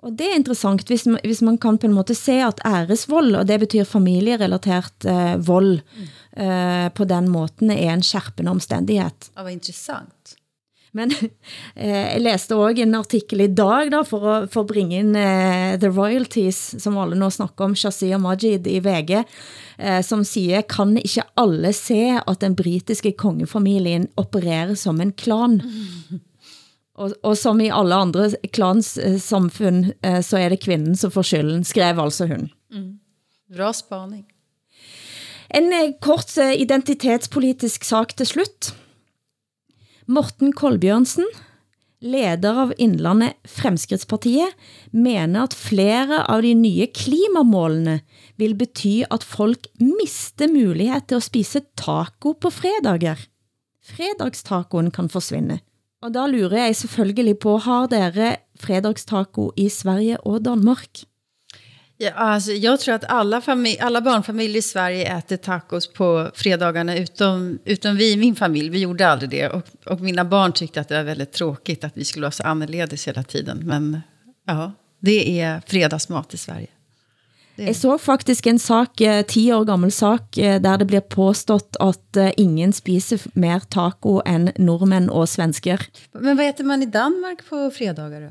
[0.00, 3.34] Og det er interessant, hvis man, hvis man kan på en måte se at æresvold,
[3.36, 5.80] og det betyder familierelatert eh, vold,
[6.36, 9.28] eh, på den måten er en skærpende omstændighed.
[9.36, 10.36] Ja, hvad interessant.
[10.96, 11.12] Men
[11.76, 15.16] eh, jeg læste også en artikel i dag da, for, at, for at bringe ind
[15.18, 20.64] eh, The Royalties, som alle nå snakker om, Shazia Majid i VG, eh, som siger,
[20.66, 25.60] kan ikke alle se at den britiske kongefamilien opererer som en klan?
[25.60, 26.24] Mm.
[27.00, 28.92] Og, og som i alle andre klans
[29.24, 32.50] samfund, eh, så er det kvinden som får skylden, skrev altså hun.
[32.74, 32.90] Mm.
[33.56, 34.26] Bra spaning.
[35.50, 38.72] En eh, kort eh, identitetspolitisk sak til slut.
[40.10, 41.26] Morten Kolbjørnsen,
[42.00, 44.54] leder av Indlandet Fremskrittspartiet,
[44.92, 48.00] mener at flere av de nye klimamålene
[48.40, 53.20] vil bety at folk mister mulighed til at spise taco på fredager.
[53.90, 55.60] Fredagstacoen kan forsvinde.
[56.00, 61.04] Og da lurer jeg selvfølgelig på, har dere fredagstaco i Sverige og Danmark?
[62.00, 66.96] Ja, alltså, jag tror att alla, familj, alla barnfamiljer i Sverige äter tacos på fredagarna,
[66.96, 68.68] utom, utom vi i min familj.
[68.68, 69.48] Vi gjorde aldrig det.
[69.48, 72.42] Och, och mina barn tyckte att det var väldigt tråkigt att vi skulle vara så
[72.42, 73.62] annorledes hela tiden.
[73.64, 74.00] Men
[74.46, 76.68] ja, det är fredagsmat i Sverige.
[77.66, 81.76] Jeg så faktisk en sak, eh, 10 år gammel sak, eh, der det bliver påstått
[81.80, 85.76] at eh, ingen spiser mer taco end nordmænd og svensker.
[86.14, 88.20] Men hvad æter man i Danmark på fredagar?
[88.20, 88.26] då?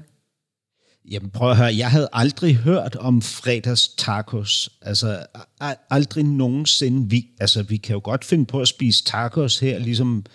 [1.12, 4.70] Jamen prøv at høre, jeg havde aldrig hørt om fredagstacos.
[4.82, 5.26] Altså
[5.62, 7.10] a- aldrig nogensinde.
[7.10, 10.26] Vi, altså vi kan jo godt finde på at spise tacos her, ligesom,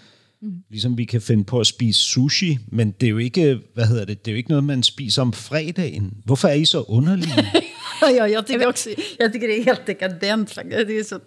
[0.44, 0.52] mm.
[0.70, 4.04] ligesom vi kan finde på at spise sushi, men det er jo ikke, hvad hedder
[4.04, 6.12] det, det er jo ikke noget, man spiser om fredagen.
[6.24, 7.44] Hvorfor er I så underlige?
[8.18, 10.50] ja, jag tycker också, jag tycker det är helt dekadent.
[10.50, 10.88] faktiskt.
[10.88, 11.18] Det är så,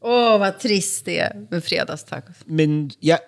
[0.00, 2.36] åh, vad trist det är med fredagstacos.
[2.46, 3.18] Men jeg,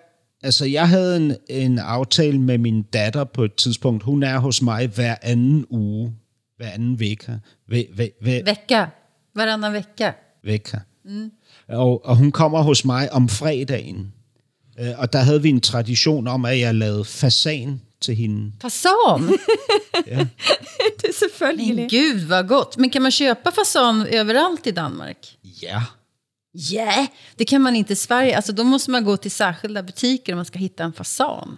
[0.43, 4.03] altså, jeg havde en, en aftale med min datter på et tidspunkt.
[4.03, 6.13] Hun er hos mig hver anden uge,
[6.57, 7.31] hver anden vecka.
[7.69, 8.85] Ve, ve, ve, Vecka,
[9.35, 10.11] varannan vecka.
[10.43, 10.77] vecka.
[11.05, 11.31] Mm.
[11.67, 14.13] Og, og hun kommer hos mig om fredagen.
[14.79, 18.51] Øh, Og der havde vi en tradition om, at jeg lavede fasan til hende.
[18.61, 19.29] Fasan?
[20.07, 20.17] Ja.
[21.01, 21.75] det är selvfølgelig.
[21.75, 22.77] Men gud vad gott.
[22.77, 25.17] Men kan man köpa fasan överallt i Danmark?
[25.61, 25.81] Ja.
[26.71, 27.07] Ja,
[27.39, 28.35] det kan man inte i Sverige.
[28.35, 31.57] Alltså, då måste man gå till särskilda butiker om man ska hitta en fasan.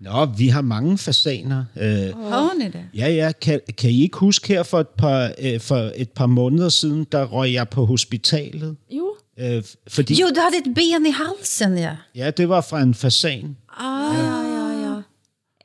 [0.00, 1.64] Nå, vi har mange fasaner.
[1.76, 2.84] Øh, Har ni det?
[2.94, 3.32] Ja, ja.
[3.32, 7.04] Kan, kan I ikke huske her for et, par, øh, for et par måneder siden,
[7.12, 8.76] der røg jeg på hospitalet?
[8.90, 9.07] Jo.
[9.40, 11.96] Øh, fordi, Jo, du hade ett ben i halsen, ja.
[12.14, 13.56] Ja, det var fra en fasan.
[13.78, 15.02] Ah, ja, ja, ja.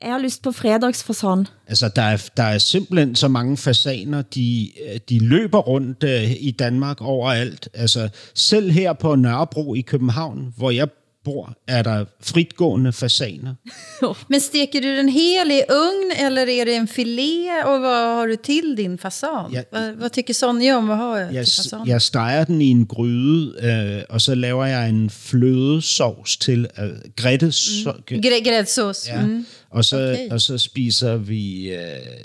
[0.01, 1.47] Jeg har lyst på fredagsfasan.
[1.67, 6.31] Altså, der er, der er simpelthen så mange fasaner, de, øh, de løber rundt øh,
[6.31, 7.69] i Danmark overalt.
[7.73, 10.87] Altså, selv her på Nørrebro i København, hvor jeg
[11.23, 13.55] bor, er der fritgående fasaner.
[14.29, 17.63] Men steker du den hel i ugn eller är det en filé?
[17.65, 19.53] Och vad har du till din fasan?
[19.53, 19.61] Ja.
[19.71, 21.87] Vad, vad tycker Sonja om att ha Jeg, till fasan?
[21.87, 26.89] jeg steger den i en gryde, øh, og så laver jeg en flødesovs til øh,
[27.15, 27.85] grættes.
[27.85, 27.91] Mm.
[28.11, 29.07] Gr- gräddsås.
[29.07, 29.25] Ja.
[29.25, 29.45] Mm.
[29.69, 30.29] Og så, okay.
[30.29, 31.79] og så spiser vi, øh,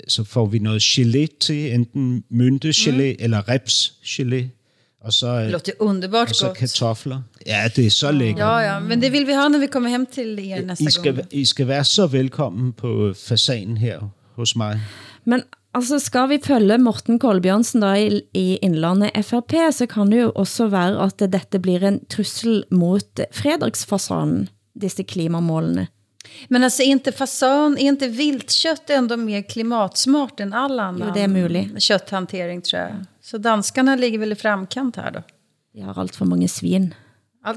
[0.07, 3.15] så får vi noget gelé til, enten myntegelé mm.
[3.19, 4.58] eller repsgelé.
[5.01, 7.21] Og så, Det øh, låter underbart og så kartofler.
[7.45, 8.39] Ja, det er så lækkert.
[8.39, 10.91] Ja, ja, men det vill vi ha när vi kommer hem till er nästa I
[10.91, 11.25] skal, gång.
[11.31, 14.79] I skal være så velkommen på fasanen her hos mig.
[15.23, 15.43] Men
[15.73, 20.31] altså, skal vi følge Morten Kolbjørnsen da i, i Indlandet FRP, så kan det jo
[20.35, 24.49] også være at dette blir en trussel mot fredagsfasanen,
[24.81, 25.87] disse klimamålene.
[26.47, 31.13] Men alltså är inte fasan, är inte viltkött ändå mer klimatsmart än all annan Jo,
[31.13, 31.81] det är möjligt.
[31.81, 32.91] kötthantering tror jag.
[33.21, 35.23] Så danskarna ligger väl i framkant här då?
[35.73, 36.93] De har alt for mange svin.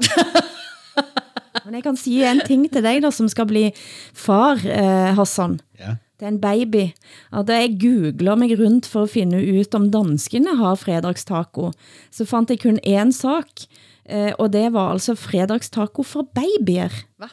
[1.65, 3.71] Men jeg kan sige en ting til dig, der, som skal bli
[4.13, 5.59] far, eh, Hassan.
[5.79, 5.95] Ja.
[6.19, 6.91] Det er en baby.
[7.31, 11.71] Og da jeg googler mig rundt for at finde ut om danskene har fredagstaco,
[12.11, 13.65] så fandt jeg kun en sak,
[14.05, 16.91] eh, og det var altså fredagstaco for babyer.
[17.17, 17.29] Hva?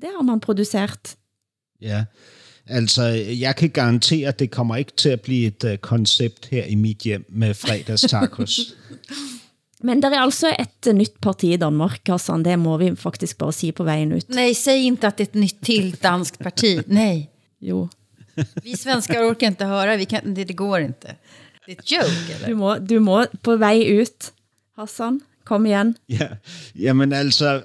[0.00, 1.16] Det har man produceret.
[1.80, 2.04] Ja,
[2.66, 3.02] altså
[3.40, 6.74] jeg kan garantere, at det kommer ikke til at blive et uh, koncept her i
[6.74, 8.60] mit hjem med fredagstacos.
[9.82, 12.44] Men der er altså et nytt parti i Danmark, Hassan.
[12.44, 14.28] Det må vi faktisk bare sige på vejen ut.
[14.28, 16.82] Nej, säg inte att det är ett nytt till danskt parti.
[16.86, 17.30] Nej.
[17.60, 17.88] Jo.
[18.62, 21.16] Vi svenskar orkar inte höra, vi kan, det, det går inte.
[21.66, 22.48] Det är ett joke, eller?
[22.48, 24.32] Du må, du må på vej ut,
[24.76, 25.20] Hassan.
[25.44, 25.94] Kom igen.
[26.06, 26.28] ja,
[26.72, 27.62] jamen altså,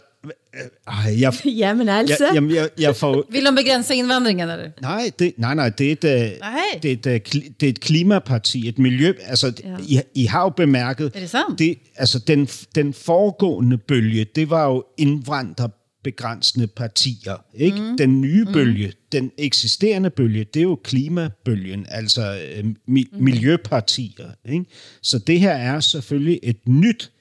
[0.55, 1.33] øh, jeg,
[1.63, 2.25] Jamen altså.
[2.25, 4.69] jeg, jamen, jeg, jeg får, Vill de begränsa invandringen, eller?
[4.81, 6.59] Nej, det, nej, nej, det er et, øh, Nej.
[6.83, 9.13] det er et, øh, det er et klimaparti, et miljø.
[9.25, 9.77] Altså, ja.
[9.87, 11.11] I, I har jo bemærket...
[11.15, 11.59] Er det sandt?
[11.59, 17.43] Det, altså, den, den foregående bølge, det var jo indvandrerbegrænsende partier.
[17.53, 17.81] Ikke?
[17.81, 17.97] Mm.
[17.97, 23.23] Den nye bølge, den eksisterende bølge, det er jo klimabølgen, altså øh, mi, mm.
[23.23, 24.29] miljøpartier.
[24.49, 24.65] Ikke?
[25.01, 27.11] Så det her er selvfølgelig et nyt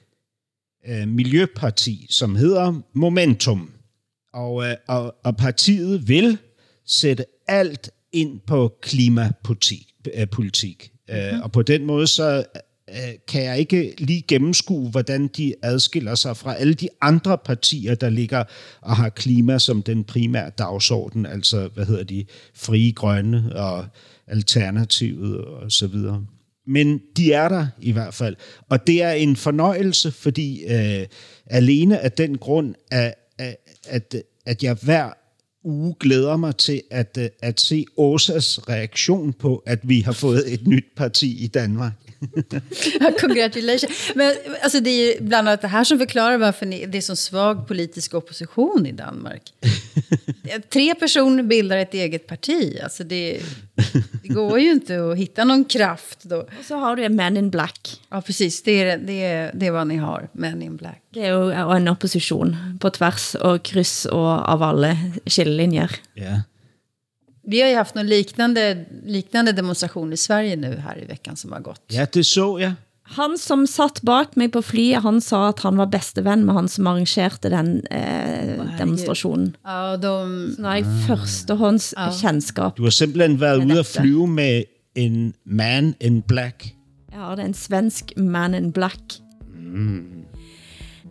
[0.87, 3.71] øh, miljøparti, som hedder Momentum.
[4.33, 6.37] Og, øh, og, og partiet vil
[6.85, 9.87] sætte alt ind på klimapolitik.
[10.13, 10.91] Øh, politik.
[11.07, 11.21] Mm-hmm.
[11.21, 12.43] Øh, og på den måde så
[12.89, 12.95] øh,
[13.27, 18.09] kan jeg ikke lige gennemskue, hvordan de adskiller sig fra alle de andre partier, der
[18.09, 18.43] ligger
[18.81, 23.85] og har klima som den primære dagsorden, altså hvad hedder de, frie grønne og
[24.27, 26.25] alternativet og så videre
[26.67, 28.35] men de er der i hvert fald.
[28.69, 31.07] Og det er en fornøjelse, fordi øh,
[31.45, 33.15] alene af den grund, at,
[33.87, 35.09] at, at jeg hver
[35.63, 40.53] uge glæder mig til at, øh, at se Åsas reaktion på, at vi har fået
[40.53, 41.93] et nyt parti i Danmark.
[43.19, 44.11] Congratulations.
[44.15, 47.15] Men alltså, det är bland annat det här som förklarar varför ni, det är så
[47.15, 49.41] svag politisk opposition i Danmark.
[50.69, 52.79] Tre personer bildar ett eget parti.
[52.83, 53.41] Alltså det,
[54.23, 56.37] det går ju inte att hitta någon kraft då.
[56.37, 58.01] Och så har du Men in Black.
[58.09, 58.63] Ja, precis.
[58.63, 61.01] Det är, det är, det är vad ni har, Men in Black.
[61.13, 65.91] Det är ju en opposition på tvärs och kryss och av alla skiljelinjer.
[66.13, 66.41] Ja.
[67.47, 71.51] Vi har ju haft någon liknande, liknande demonstration i Sverige nu här i veckan som
[71.51, 71.83] har gått.
[71.87, 72.73] Ja, det så jag.
[73.07, 76.55] Han som satt bak mig på flyet, han sa att han var bäste vän med
[76.55, 79.55] han som arrangerade den eh, demonstrationen.
[79.63, 80.53] Ja, de...
[80.55, 82.11] Så nu har jag förstehånds ja.
[82.11, 82.75] kännskap.
[82.75, 84.63] Du har simpelthen været ude at flyve med
[84.95, 86.75] en man in black.
[87.11, 89.21] Ja, det er en svensk man in black.
[89.55, 90.25] Mm.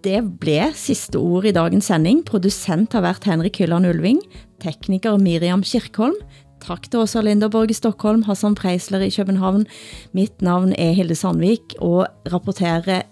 [0.04, 2.24] Det ble siste ord i dagens sending.
[2.24, 4.20] Producent har været Henrik Hylland Ulving,
[4.60, 6.18] tekniker Miriam Kirkholm,
[6.64, 9.66] Tak til Åsa Linderborg i Stockholm, Hassan Preisler i København.
[10.12, 13.02] Mitt navn er Hilde Sandvik, og rapporterer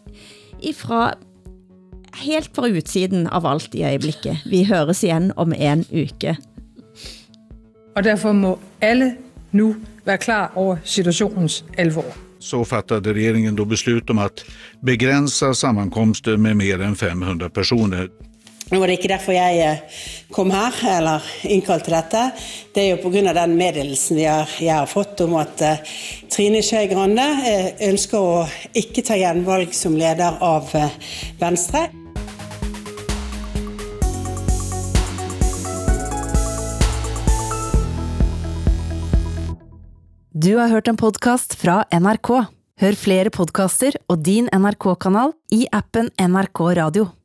[0.63, 1.13] ifra
[2.25, 4.47] helt fra utsiden av alt i øjeblikket.
[4.49, 6.37] Vi høres igen om en uke.
[7.97, 9.17] Og derfor må alle
[9.53, 9.75] nu
[10.05, 12.09] være klar over situationens alvor.
[12.39, 14.45] Så fattade regeringen då beslut om att
[14.81, 18.09] begränsa sammankomster med mer än 500 personer.
[18.73, 19.81] Nå var det ikke derfor jeg eh,
[20.33, 22.23] kom her, eller innkalt til dette.
[22.73, 23.35] Det er jo pga.
[23.37, 25.93] den meddelelsen har, jeg har fått om at uh,
[26.33, 30.89] Trine Skei Grande uh, ønsker å ikke ta gjenvalg som leder av uh,
[31.37, 31.85] Venstre.
[40.33, 42.39] Du har hørt en podcast fra NRK.
[42.81, 47.13] Hør flere podcaster og din NRK-kanal i appen NRK Radio.